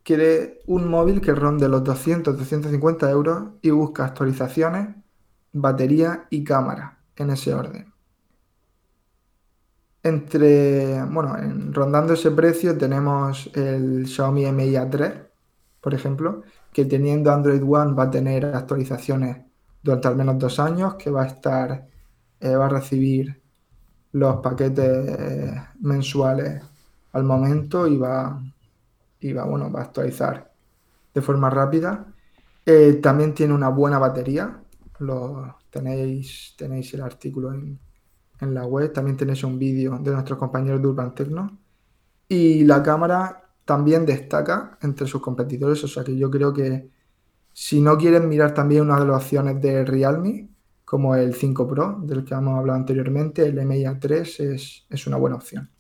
quiere 0.03 0.61
un 0.67 0.89
móvil 0.89 1.21
que 1.21 1.35
ronde 1.35 1.69
los 1.69 1.83
200-250 1.85 3.11
euros 3.11 3.51
y 3.63 3.71
busca 3.71 4.07
actualizaciones, 4.07 4.97
batería 5.53 6.27
y 6.31 6.45
cámara 6.45 6.99
en 7.17 7.31
ese 7.31 7.55
orden. 7.55 7.92
Entre, 10.05 11.03
bueno, 11.05 11.39
en- 11.39 11.73
rondando 11.73 12.15
ese 12.15 12.31
precio 12.33 12.77
tenemos 12.77 13.51
el 13.55 14.07
Xiaomi 14.07 14.51
Mi 14.53 14.75
A3, 14.77 15.13
por 15.81 15.95
ejemplo, 15.95 16.43
que 16.73 16.85
teniendo 16.87 17.33
Android 17.33 17.63
One 17.63 17.95
va 17.95 18.05
a 18.05 18.11
tener 18.11 18.45
actualizaciones 18.47 19.45
durante 19.83 20.09
al 20.09 20.17
menos 20.17 20.39
dos 20.39 20.59
años, 20.59 20.97
que 20.97 21.11
va 21.11 21.23
a 21.25 21.27
estar, 21.27 21.89
eh, 22.41 22.55
va 22.57 22.67
a 22.67 22.69
recibir 22.69 23.43
los 24.13 24.37
paquetes 24.43 24.85
eh, 25.21 25.55
mensuales 25.81 26.63
al 27.13 27.25
momento 27.25 27.87
y 27.89 27.97
va, 27.99 28.43
y 29.21 29.33
va, 29.35 29.45
bueno, 29.47 29.71
va 29.73 29.81
a 29.81 29.85
actualizar 29.85 30.53
de 31.15 31.23
forma 31.23 31.51
rápida. 31.51 32.07
Eh, 32.67 32.95
también 33.03 33.35
tiene 33.35 33.55
una 33.55 33.71
buena 33.71 33.99
batería, 34.01 34.63
lo, 35.01 35.59
tenéis, 35.71 36.55
tenéis 36.59 36.95
el 36.95 37.03
artículo 37.03 37.53
en, 37.55 37.81
en 38.43 38.55
la 38.55 38.67
web, 38.67 38.93
también 38.93 39.17
tenéis 39.17 39.45
un 39.45 39.59
vídeo 39.59 39.99
de 39.99 40.11
nuestros 40.11 40.39
compañeros 40.39 40.83
de 40.83 40.89
Urban 40.89 41.15
Tecno. 41.15 41.59
Y 42.29 42.65
la 42.65 42.83
cámara 42.83 43.51
también 43.65 44.05
destaca 44.05 44.79
entre 44.83 45.07
sus 45.07 45.23
competidores, 45.23 45.83
o 45.85 45.89
sea 45.89 46.05
que 46.05 46.17
yo 46.17 46.31
creo 46.31 46.53
que 46.53 46.91
si 47.53 47.81
no 47.81 47.97
quieren 47.97 48.29
mirar 48.29 48.55
también 48.55 48.83
una 48.83 48.99
de 48.99 49.07
las 49.07 49.23
opciones 49.23 49.61
de 49.61 49.85
Realme, 49.85 50.49
como 50.85 51.15
el 51.15 51.35
5 51.35 51.69
Pro, 51.69 52.01
del 52.03 52.25
que 52.25 52.35
hemos 52.35 52.59
hablado 52.59 52.79
anteriormente, 52.79 53.47
el 53.47 53.59
MI 53.65 53.85
A3 53.85 54.55
es, 54.55 54.87
es 54.89 55.07
una 55.07 55.17
buena 55.17 55.37
opción. 55.37 55.71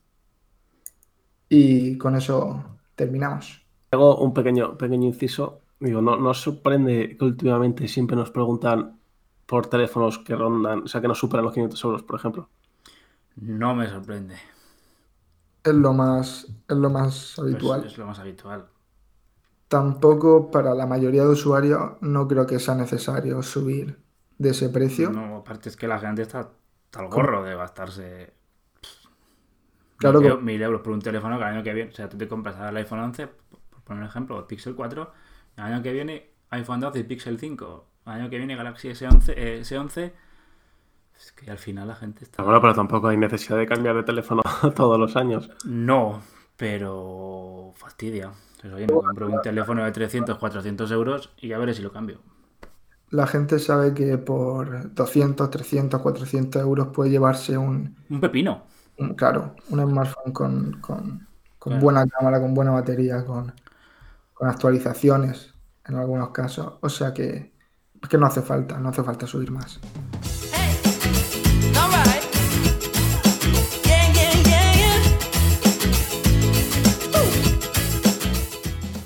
Y 1.48 1.98
con 1.98 2.14
eso 2.16 2.78
terminamos. 2.94 3.66
Hago 3.90 4.18
un 4.18 4.32
pequeño, 4.32 4.78
pequeño 4.78 5.08
inciso. 5.08 5.60
Digo, 5.80 6.00
no 6.00 6.16
nos 6.16 6.40
sorprende 6.40 7.16
que 7.18 7.24
últimamente 7.24 7.88
siempre 7.88 8.16
nos 8.16 8.30
preguntan 8.30 9.01
por 9.46 9.66
teléfonos 9.68 10.18
que 10.18 10.36
rondan, 10.36 10.82
o 10.84 10.88
sea, 10.88 11.00
que 11.00 11.08
no 11.08 11.14
superan 11.14 11.44
los 11.44 11.54
500 11.54 11.84
euros, 11.84 12.02
por 12.02 12.16
ejemplo. 12.18 12.48
No 13.58 13.74
me 13.74 13.88
sorprende. 13.90 14.38
Es 15.64 15.74
lo 15.74 15.92
más, 15.92 16.46
es 16.68 16.76
lo 16.76 16.88
más 16.88 17.34
Pues 17.46 17.46
habitual. 17.46 17.84
es 17.84 17.98
lo 17.98 18.06
más 18.06 18.18
habitual. 18.18 18.68
Tampoco 19.68 20.52
para 20.52 20.72
la 20.72 20.86
mayoría 20.86 21.22
de 21.24 21.30
usuarios 21.30 21.94
no 22.00 22.28
creo 22.28 22.46
que 22.46 22.60
sea 22.60 22.76
necesario 22.76 23.42
subir 23.42 23.98
de 24.38 24.50
ese 24.50 24.68
precio. 24.68 25.10
No, 25.10 25.36
aparte 25.36 25.68
es 25.68 25.76
que 25.76 25.86
la 25.88 25.98
gente 26.00 26.22
está, 26.22 26.52
está 26.86 27.00
al 27.00 27.08
gorro 27.08 27.42
de 27.44 27.54
gastarse 27.56 28.32
Claro 29.96 30.20
mil, 30.20 30.30
que- 30.36 30.36
mil 30.38 30.62
euros 30.62 30.80
por 30.82 30.92
un 30.92 31.00
teléfono 31.00 31.36
que 31.38 31.44
el 31.44 31.50
año 31.50 31.62
que 31.62 31.72
viene, 31.74 31.90
o 31.90 31.94
sea, 31.94 32.08
tú 32.08 32.16
te 32.18 32.28
compras 32.28 32.56
el 32.68 32.76
iPhone 32.76 33.00
11, 33.00 33.26
por 33.28 33.60
por 33.70 33.82
poner 33.84 34.02
un 34.02 34.08
ejemplo, 34.08 34.38
o 34.38 34.46
Pixel 34.46 34.74
4, 34.76 35.12
el 35.56 35.64
año 35.64 35.82
que 35.82 35.92
viene 35.92 36.30
iPhone 36.50 36.80
12 36.80 37.00
y 37.00 37.04
Pixel 37.04 37.38
5, 37.38 37.86
el 38.06 38.12
año 38.12 38.30
que 38.30 38.38
viene 38.38 38.56
Galaxy 38.56 38.88
S11, 38.88 39.34
eh, 39.36 39.60
S11 39.64 40.12
es 41.16 41.32
que 41.32 41.50
al 41.50 41.58
final 41.58 41.88
la 41.88 41.94
gente 41.94 42.24
está... 42.24 42.42
Bueno, 42.42 42.60
pero 42.60 42.74
tampoco 42.74 43.08
hay 43.08 43.16
necesidad 43.16 43.58
de 43.58 43.66
cambiar 43.66 43.94
de 43.96 44.02
teléfono 44.02 44.42
todos 44.74 44.98
los 44.98 45.16
años. 45.16 45.50
No, 45.64 46.20
pero 46.56 47.72
fastidia. 47.76 48.32
Entonces, 48.56 48.72
oye, 48.74 48.86
me 48.86 48.92
compro 48.94 49.28
un 49.28 49.40
teléfono 49.42 49.84
de 49.84 49.92
300, 49.92 50.38
400 50.38 50.90
euros 50.90 51.32
y 51.38 51.48
ya 51.48 51.58
veré 51.58 51.74
si 51.74 51.82
lo 51.82 51.92
cambio. 51.92 52.20
La 53.10 53.26
gente 53.26 53.58
sabe 53.58 53.92
que 53.94 54.16
por 54.18 54.94
200, 54.94 55.50
300, 55.50 56.00
400 56.00 56.62
euros 56.62 56.88
puede 56.88 57.10
llevarse 57.10 57.58
un, 57.58 57.96
Un 58.08 58.20
pepino. 58.20 58.64
un- 58.98 59.14
claro, 59.14 59.54
un 59.68 59.80
smartphone 59.80 60.32
con, 60.32 60.72
con- 60.80 61.28
con 61.58 61.72
Claro. 61.72 61.82
buena 61.82 62.06
cámara, 62.06 62.40
con 62.40 62.54
buena 62.54 62.72
batería, 62.72 63.24
con, 63.24 63.52
con 64.34 64.48
actualizaciones 64.48 65.54
en 65.86 65.96
algunos 65.96 66.30
casos. 66.30 66.74
O 66.80 66.88
sea 66.88 67.12
que, 67.14 67.51
que 68.08 68.18
no 68.18 68.26
hace 68.26 68.42
falta, 68.42 68.78
no 68.78 68.88
hace 68.90 69.02
falta 69.02 69.26
subir 69.26 69.50
más. 69.50 69.78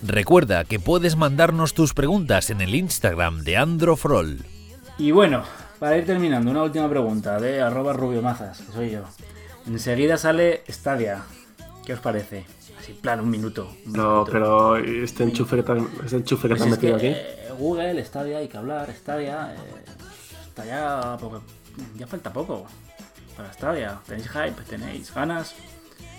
Recuerda 0.03 0.65
que 0.65 0.79
puedes 0.79 1.17
mandarnos 1.17 1.75
tus 1.75 1.93
preguntas 1.93 2.51
en 2.51 2.61
el 2.61 2.75
Instagram 2.75 3.43
de 3.43 3.57
Androfrol. 3.57 4.39
Y 4.99 5.11
bueno, 5.11 5.43
para 5.79 5.99
ir 5.99 6.07
terminando, 6.07 6.51
una 6.51 6.63
última 6.63 6.89
pregunta 6.89 7.39
de 7.41 7.61
arroba 7.61 7.93
rubiomazas, 7.93 8.61
que 8.63 8.73
soy 8.73 8.91
yo. 8.93 9.01
Enseguida 9.67 10.17
sale 10.17 10.63
Stadia. 10.69 11.23
¿Qué 11.85 11.93
os 11.95 12.01
parece? 12.01 12.45
Así, 12.79 12.93
en 12.93 12.99
plan, 12.99 13.21
un 13.21 13.31
minuto. 13.31 13.69
un 13.87 13.93
No, 13.93 14.03
minuto. 14.25 14.29
pero 14.33 14.77
este 14.77 15.25
enchufe 15.25 15.57
que 15.57 15.63
te 15.65 15.73
este 16.05 16.17
enchufe 16.17 16.49
que 16.49 16.55
Pues 16.55 16.61
te 16.63 16.67
han 16.69 16.73
es 16.73 16.79
que, 16.79 16.87
metido 16.93 16.97
aquí. 16.97 17.07
eh, 17.09 17.46
Google, 17.57 18.05
Stadia, 18.05 18.39
hay 18.39 18.49
que 18.49 18.57
hablar, 18.57 18.93
Stadia. 18.95 19.55
eh, 19.55 19.85
está 20.49 20.65
ya. 20.65 21.17
poco- 21.21 21.43
ya 21.99 22.07
falta 22.07 22.33
poco 22.33 22.65
para 23.37 23.53
Stadia. 23.53 23.99
¿Tenéis 24.07 24.29
hype? 24.31 24.63
¿Tenéis 24.69 25.13
ganas? 25.15 25.55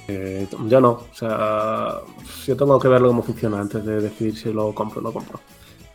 Eh, 0.07 0.47
yo 0.67 0.79
no, 0.79 0.91
o 0.91 1.13
sea, 1.13 1.99
yo 2.45 2.55
tengo 2.55 2.79
que 2.79 2.87
verlo 2.87 3.07
cómo 3.09 3.23
funciona 3.23 3.59
antes 3.59 3.83
de 3.85 3.99
decidir 4.01 4.37
si 4.37 4.53
lo 4.53 4.73
compro 4.73 4.99
o 4.99 5.03
no 5.03 5.11
compro. 5.11 5.39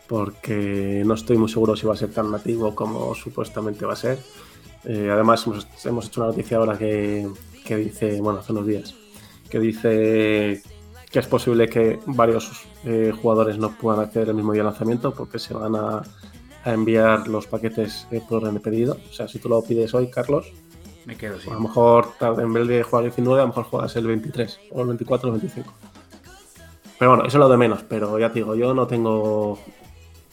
Porque 0.08 1.02
no 1.06 1.14
estoy 1.14 1.38
muy 1.38 1.48
seguro 1.48 1.74
si 1.76 1.86
va 1.86 1.94
a 1.94 1.96
ser 1.96 2.10
tan 2.12 2.30
nativo 2.30 2.74
como 2.74 3.14
supuestamente 3.14 3.86
va 3.86 3.94
a 3.94 3.96
ser. 3.96 4.18
Eh, 4.84 5.08
además, 5.10 5.46
hemos, 5.46 5.66
hemos 5.86 6.06
hecho 6.06 6.20
una 6.20 6.30
noticia 6.30 6.56
ahora 6.58 6.76
que, 6.76 7.28
que 7.64 7.76
dice, 7.76 8.20
bueno, 8.20 8.40
hace 8.40 8.52
unos 8.52 8.66
días, 8.66 8.94
que 9.48 9.58
dice 9.60 10.62
que 11.10 11.18
es 11.18 11.26
posible 11.26 11.68
que 11.68 12.00
varios 12.06 12.50
eh, 12.84 13.12
jugadores 13.20 13.58
no 13.58 13.70
puedan 13.72 14.00
acceder 14.00 14.28
el 14.30 14.34
mismo 14.34 14.52
día 14.52 14.62
al 14.62 14.66
lanzamiento 14.68 15.12
porque 15.14 15.38
se 15.38 15.54
van 15.54 15.74
a, 15.76 16.02
a 16.64 16.72
enviar 16.72 17.28
los 17.28 17.46
paquetes 17.46 18.06
eh, 18.10 18.20
por 18.28 18.38
orden 18.42 18.54
de 18.54 18.60
pedido. 18.60 18.96
O 19.10 19.12
sea, 19.12 19.28
si 19.28 19.38
tú 19.38 19.48
lo 19.48 19.62
pides 19.62 19.94
hoy, 19.94 20.10
Carlos, 20.10 20.52
Me 21.04 21.16
quedo 21.16 21.38
sin. 21.38 21.50
a 21.52 21.54
lo 21.54 21.60
mejor 21.60 22.08
en 22.20 22.52
vez 22.52 22.66
de 22.68 22.82
jugar 22.82 23.04
el 23.04 23.10
19, 23.10 23.40
a 23.40 23.44
lo 23.44 23.48
mejor 23.48 23.64
juegas 23.64 23.94
el 23.96 24.06
23 24.06 24.60
o 24.72 24.80
el 24.82 24.86
24 24.88 25.30
o 25.30 25.34
el 25.34 25.40
25. 25.40 25.72
Pero 26.98 27.10
bueno, 27.12 27.24
eso 27.26 27.36
es 27.38 27.40
lo 27.40 27.48
de 27.48 27.56
menos, 27.56 27.82
pero 27.88 28.18
ya 28.18 28.28
te 28.28 28.34
digo, 28.40 28.54
yo 28.54 28.74
no 28.74 28.86
tengo... 28.86 29.52
O 29.52 29.58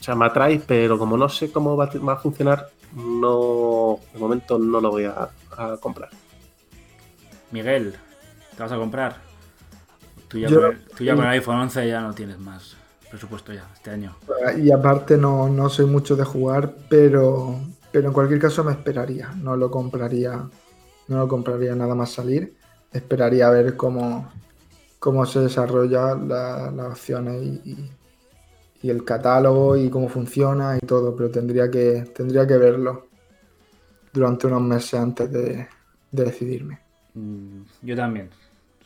sea, 0.04 0.16
me 0.16 0.26
atrae, 0.26 0.60
pero 0.66 0.98
como 1.00 1.18
no 1.18 1.28
sé 1.28 1.52
cómo 1.52 1.76
va, 1.76 1.86
a- 1.86 1.98
va 2.00 2.14
a 2.14 2.18
funcionar, 2.18 2.70
no... 2.96 4.00
De 4.14 4.20
momento 4.20 4.58
no 4.60 4.80
lo 4.80 4.92
voy 4.92 5.06
a, 5.06 5.30
a 5.58 5.78
comprar. 5.78 6.10
Miguel, 7.52 7.96
¿te 8.56 8.62
vas 8.64 8.72
a 8.72 8.78
comprar? 8.78 9.18
Tú 10.30 10.38
ya, 10.38 10.48
Yo- 10.48 10.62
con, 10.62 10.72
el, 10.72 10.80
tú 10.96 11.04
ya 11.04 11.16
con 11.16 11.26
el 11.26 11.32
iPhone 11.32 11.56
11 11.58 11.88
ya 11.88 12.02
no 12.02 12.14
tienes 12.14 12.40
más 12.40 12.78
presupuesto 13.10 13.52
ya 13.52 13.68
este 13.74 13.90
año. 13.92 14.16
Y 14.58 14.72
aparte 14.72 15.18
no, 15.18 15.50
no 15.50 15.70
soy 15.70 15.86
mucho 15.88 16.16
de 16.16 16.24
jugar, 16.24 16.74
pero, 16.90 17.60
pero 17.92 18.08
en 18.08 18.14
cualquier 18.14 18.40
caso 18.40 18.64
me 18.64 18.72
esperaría. 18.72 19.34
No 19.42 19.56
lo 19.56 19.72
compraría, 19.72 20.48
no 21.08 21.18
lo 21.18 21.28
compraría 21.28 21.74
nada 21.76 21.96
más 21.96 22.12
salir. 22.12 22.56
Esperaría 22.94 23.48
a 23.48 23.52
ver 23.52 23.76
cómo, 23.76 24.32
cómo 25.00 25.26
se 25.26 25.40
desarrolla 25.42 26.14
la- 26.16 26.72
las 26.72 26.88
opciones 26.92 27.42
y, 27.42 27.62
y- 27.72 27.92
y 28.82 28.90
el 28.90 29.04
catálogo 29.04 29.76
y 29.76 29.90
cómo 29.90 30.08
funciona 30.08 30.78
y 30.78 30.86
todo, 30.86 31.16
pero 31.16 31.30
tendría 31.30 31.70
que, 31.70 32.06
tendría 32.16 32.48
que 32.48 32.58
verlo 32.58 33.08
durante 34.14 34.48
unos 34.48 34.62
meses 34.62 34.94
antes 35.00 35.32
de, 35.32 35.68
de 36.12 36.24
decidirme. 36.24 36.80
Mm, 37.14 37.62
Yo 37.82 37.96
también 37.96 38.30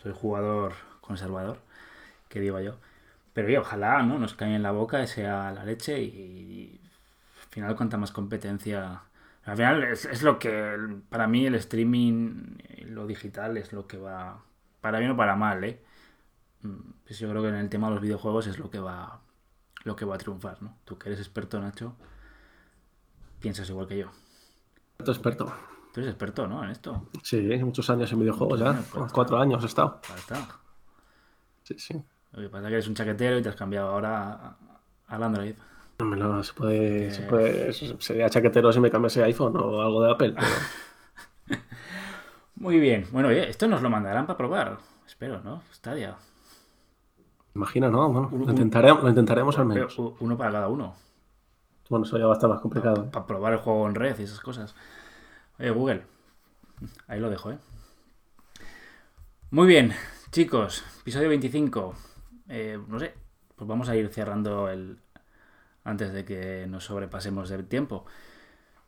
soy 0.01 0.13
jugador 0.13 0.73
conservador, 1.03 1.59
que 2.29 2.39
digo 2.39 2.59
yo. 2.59 2.77
Pero 3.33 3.47
oye, 3.47 3.57
ojalá 3.57 4.01
¿no? 4.03 4.19
nos 4.19 4.33
caiga 4.35 4.55
en 4.55 4.63
la 4.63 4.71
boca 4.71 5.05
sea 5.07 5.51
la 5.51 5.63
leche 5.65 6.01
y, 6.01 6.79
al 7.43 7.49
final 7.49 7.75
cuanta 7.75 7.97
más 7.97 8.11
competencia... 8.11 9.01
Al 9.45 9.57
final 9.57 9.83
es, 9.83 10.05
es 10.05 10.23
lo 10.23 10.39
que, 10.39 10.77
para 11.09 11.27
mí 11.27 11.45
el 11.45 11.55
streaming, 11.55 12.57
lo 12.85 13.05
digital 13.07 13.57
es 13.57 13.73
lo 13.73 13.87
que 13.87 13.97
va, 13.97 14.41
para 14.79 14.99
bien 14.99 15.11
o 15.11 15.17
para 15.17 15.35
mal, 15.35 15.63
¿eh? 15.65 15.81
Mm, 16.61 16.91
Pues 17.05 17.19
yo 17.19 17.29
creo 17.29 17.41
que 17.41 17.49
en 17.49 17.55
el 17.55 17.69
tema 17.69 17.87
de 17.89 17.95
los 17.95 18.01
videojuegos 18.01 18.47
es 18.47 18.57
lo 18.57 18.69
que 18.69 18.79
va, 18.79 19.19
lo 19.83 19.95
que 19.97 20.05
va 20.05 20.15
a 20.15 20.17
triunfar, 20.17 20.61
¿no? 20.63 20.77
Tú 20.85 20.97
que 20.97 21.09
eres 21.09 21.19
experto, 21.19 21.59
Nacho, 21.59 21.95
piensas 23.41 23.69
igual 23.69 23.87
que 23.87 23.97
yo. 23.97 24.11
Experto, 24.99 25.11
experto. 25.11 25.53
Tú 25.93 25.99
eres 25.99 26.11
experto, 26.11 26.47
¿no? 26.47 26.63
En 26.63 26.69
esto. 26.69 27.09
Sí, 27.21 27.41
muchos 27.63 27.89
años 27.89 28.11
en 28.13 28.19
videojuegos 28.21 28.59
ya. 28.61 28.81
Pues- 28.93 29.11
Cuatro 29.11 29.37
años 29.37 29.61
he 29.63 29.67
estado. 29.67 29.99
Ahí 30.09 30.19
está. 30.19 30.62
Sí, 31.63 31.75
sí. 31.77 32.01
Lo 32.33 32.41
que 32.41 32.49
pasa 32.49 32.63
es 32.65 32.69
que 32.69 32.73
eres 32.75 32.87
un 32.87 32.95
chaquetero 32.95 33.37
y 33.37 33.41
te 33.41 33.49
has 33.49 33.55
cambiado 33.55 33.89
ahora 33.89 34.55
al 35.07 35.23
Android. 35.23 35.53
No, 35.99 36.05
me 36.05 36.17
lo- 36.17 36.43
se 36.43 36.53
puede, 36.53 37.11
se 37.11 37.21
puede- 37.23 37.73
sería 37.73 38.29
chaquetero 38.29 38.71
si 38.73 38.79
me 38.79 38.89
cambiase 38.89 39.23
iPhone 39.23 39.55
o 39.57 39.81
algo 39.81 40.01
de 40.03 40.11
Apple. 40.11 40.35
pero- 41.47 41.61
Muy 42.55 42.79
bien. 42.79 43.07
Bueno, 43.11 43.29
oye, 43.29 43.49
esto 43.49 43.67
nos 43.67 43.81
lo 43.81 43.89
mandarán 43.89 44.25
para 44.25 44.37
probar. 44.37 44.77
Espero, 45.05 45.41
¿no? 45.43 45.61
Stadia. 45.73 46.15
Imagina, 47.55 47.89
¿no? 47.89 48.09
Bueno, 48.09 48.29
lo, 48.31 48.49
intentaremos, 48.51 49.03
lo 49.03 49.09
intentaremos 49.09 49.57
al 49.59 49.65
menos. 49.65 49.97
uno 49.97 50.37
para 50.37 50.51
cada 50.51 50.67
uno. 50.69 50.95
Bueno, 51.89 52.05
eso 52.05 52.17
ya 52.17 52.25
va 52.25 52.33
a 52.33 52.35
estar 52.35 52.49
más 52.49 52.61
complicado. 52.61 53.03
¿eh? 53.03 53.09
Para 53.11 53.27
probar 53.27 53.53
el 53.53 53.59
juego 53.59 53.87
en 53.87 53.95
red 53.95 54.17
y 54.19 54.23
esas 54.23 54.39
cosas. 54.39 54.73
Oye, 55.59 55.69
Google. 55.71 56.03
Ahí 57.07 57.19
lo 57.19 57.29
dejo, 57.29 57.51
¿eh? 57.51 57.57
Muy 59.51 59.67
bien, 59.67 59.93
chicos. 60.33 60.83
Episodio 61.01 61.29
25. 61.29 61.93
Eh, 62.49 62.79
no 62.87 62.99
sé. 62.99 63.13
Pues 63.55 63.67
vamos 63.67 63.87
a 63.89 63.95
ir 63.95 64.09
cerrando 64.09 64.67
el. 64.67 64.97
Antes 65.83 66.11
de 66.13 66.25
que 66.25 66.65
nos 66.67 66.85
sobrepasemos 66.85 67.49
del 67.49 67.67
tiempo. 67.67 68.05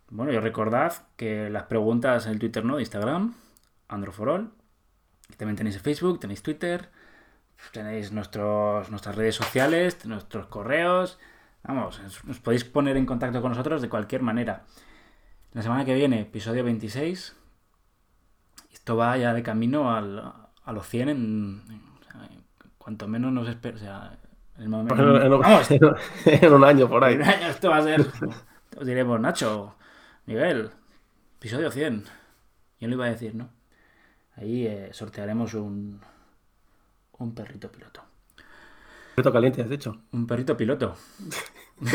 Bueno, 0.10 0.32
y 0.32 0.40
recordad 0.40 0.94
que 1.18 1.50
las 1.50 1.64
preguntas 1.64 2.26
en 2.26 2.34
el 2.34 2.40
Twitter, 2.40 2.66
¿no? 2.66 2.78
De 2.78 2.82
Instagram, 2.82 3.36
Androforol. 3.88 4.54
También 5.38 5.56
tenéis 5.56 5.80
Facebook, 5.82 6.20
tenéis 6.20 6.42
Twitter, 6.42 6.90
tenéis 7.74 8.12
nuestros, 8.12 8.90
nuestras 8.92 9.16
redes 9.16 9.36
sociales, 9.36 10.06
nuestros 10.06 10.48
correos. 10.48 11.20
Vamos, 11.64 12.00
os- 12.00 12.24
os 12.26 12.40
podéis 12.40 12.64
poner 12.64 12.96
en 12.98 13.06
contacto 13.06 13.42
con 13.42 13.52
nosotros 13.52 13.82
de 13.82 13.90
cualquier 13.90 14.22
manera. 14.22 14.66
La 15.54 15.62
semana 15.62 15.84
que 15.86 15.94
viene, 15.96 16.22
episodio 16.22 16.64
26. 16.64 17.36
Esto 18.72 18.96
va 18.96 19.18
ya 19.18 19.34
de 19.34 19.44
camino 19.44 19.94
al- 19.96 20.34
a 20.66 20.72
los 20.74 20.88
100 20.88 21.10
en, 21.10 21.62
cuanto 22.78 23.08
menos 23.08 23.32
nos 23.32 23.48
espera. 23.48 23.76
O 23.76 23.80
sea, 23.80 24.20
en 24.58 24.64
el 24.64 24.70
momento. 24.70 24.96
En, 25.18 25.22
en- 25.34 25.40
Vamos, 25.40 25.68
en 26.26 26.54
un 26.54 26.64
año 26.64 26.88
por 26.90 27.04
ahí. 27.04 27.16
en 27.16 27.22
un 27.22 27.28
año 27.28 27.48
esto 27.48 27.70
va 27.70 27.78
a 27.78 27.84
ser. 27.84 28.06
Os 28.78 28.86
diremos, 28.86 29.20
Nacho, 29.20 29.76
Miguel, 30.26 30.72
episodio 31.38 31.72
100. 31.72 32.04
¿Quién 32.78 32.92
lo 32.92 32.96
iba 32.98 33.06
a 33.06 33.10
decir, 33.10 33.36
no? 33.36 33.50
Ahí 34.36 34.68
eh, 34.68 34.90
sortearemos 34.92 35.54
un, 35.54 36.02
un 37.20 37.34
perrito 37.36 37.72
piloto. 37.72 38.02
Reto 39.16 39.32
caliente, 39.32 39.62
has 39.62 39.70
dicho. 39.70 40.02
Un 40.12 40.28
perrito 40.28 40.58
piloto. 40.58 40.96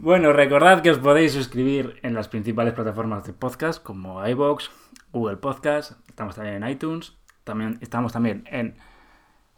bueno, 0.00 0.32
recordad 0.32 0.80
que 0.80 0.90
os 0.90 0.98
podéis 0.98 1.32
suscribir 1.32 1.98
en 2.02 2.14
las 2.14 2.28
principales 2.28 2.72
plataformas 2.72 3.24
de 3.24 3.32
podcast 3.32 3.82
como 3.82 4.24
iVoox, 4.24 4.70
Google 5.12 5.38
Podcast, 5.38 5.92
estamos 6.08 6.36
también 6.36 6.62
en 6.62 6.70
iTunes, 6.70 7.16
también 7.42 7.78
estamos 7.80 8.12
también 8.12 8.44
en 8.48 8.76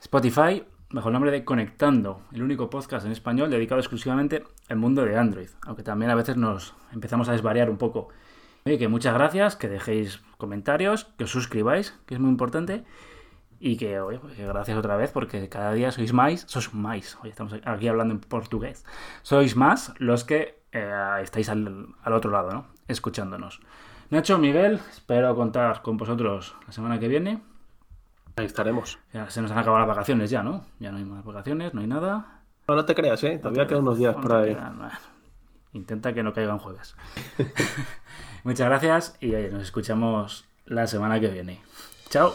Spotify, 0.00 0.64
bajo 0.90 1.08
el 1.08 1.12
nombre 1.12 1.30
de 1.30 1.44
Conectando, 1.44 2.22
el 2.32 2.42
único 2.42 2.70
podcast 2.70 3.04
en 3.04 3.12
español 3.12 3.50
dedicado 3.50 3.80
exclusivamente 3.80 4.42
al 4.70 4.78
mundo 4.78 5.04
de 5.04 5.18
Android, 5.18 5.50
aunque 5.66 5.82
también 5.82 6.10
a 6.10 6.14
veces 6.14 6.38
nos 6.38 6.74
empezamos 6.90 7.28
a 7.28 7.32
desvariar 7.32 7.68
un 7.68 7.76
poco. 7.76 8.08
Oye, 8.64 8.78
que 8.78 8.88
muchas 8.88 9.12
gracias, 9.12 9.56
que 9.56 9.68
dejéis 9.68 10.22
comentarios, 10.38 11.04
que 11.18 11.24
os 11.24 11.30
suscribáis, 11.30 11.98
que 12.06 12.14
es 12.14 12.20
muy 12.20 12.30
importante. 12.30 12.84
Y 13.62 13.76
que, 13.76 14.00
oye, 14.00 14.18
pues 14.18 14.34
que 14.34 14.46
gracias 14.46 14.76
otra 14.78 14.96
vez 14.96 15.12
porque 15.12 15.48
cada 15.50 15.72
día 15.74 15.92
sois 15.92 16.14
más, 16.14 16.44
sois 16.48 16.72
más, 16.72 17.18
hoy 17.22 17.28
estamos 17.28 17.54
aquí 17.64 17.88
hablando 17.88 18.14
en 18.14 18.20
portugués, 18.20 18.86
sois 19.22 19.54
más 19.54 19.92
los 19.98 20.24
que 20.24 20.62
eh, 20.72 21.20
estáis 21.22 21.50
al, 21.50 21.88
al 22.02 22.12
otro 22.14 22.30
lado, 22.30 22.50
¿no? 22.50 22.66
Escuchándonos. 22.88 23.60
Nacho, 24.08 24.38
Miguel, 24.38 24.80
espero 24.90 25.36
contar 25.36 25.82
con 25.82 25.96
vosotros 25.96 26.56
la 26.66 26.72
semana 26.72 26.98
que 26.98 27.06
viene. 27.06 27.42
Ahí 28.36 28.46
estaremos. 28.46 28.98
Ya 29.12 29.28
se 29.30 29.42
nos 29.42 29.50
han 29.50 29.58
acabado 29.58 29.86
las 29.86 29.88
vacaciones 29.88 30.30
ya, 30.30 30.42
¿no? 30.42 30.64
Ya 30.78 30.90
no 30.90 30.96
hay 30.96 31.04
más 31.04 31.24
vacaciones, 31.24 31.74
no 31.74 31.82
hay 31.82 31.86
nada. 31.86 32.40
No, 32.66 32.74
no 32.74 32.84
te 32.84 32.94
creas, 32.94 33.22
¿eh? 33.24 33.38
Todavía 33.38 33.66
quedan 33.66 33.82
unos 33.82 33.98
días 33.98 34.14
por 34.16 34.32
ahí. 34.32 34.54
Bueno, 34.54 34.90
Intenta 35.72 36.12
que 36.12 36.22
no 36.22 36.32
caigan 36.32 36.58
jueves. 36.58 36.96
Muchas 38.44 38.66
gracias 38.66 39.16
y 39.20 39.28
nos 39.28 39.62
escuchamos 39.62 40.46
la 40.66 40.86
semana 40.86 41.20
que 41.20 41.28
viene. 41.28 41.60
Chao. 42.08 42.34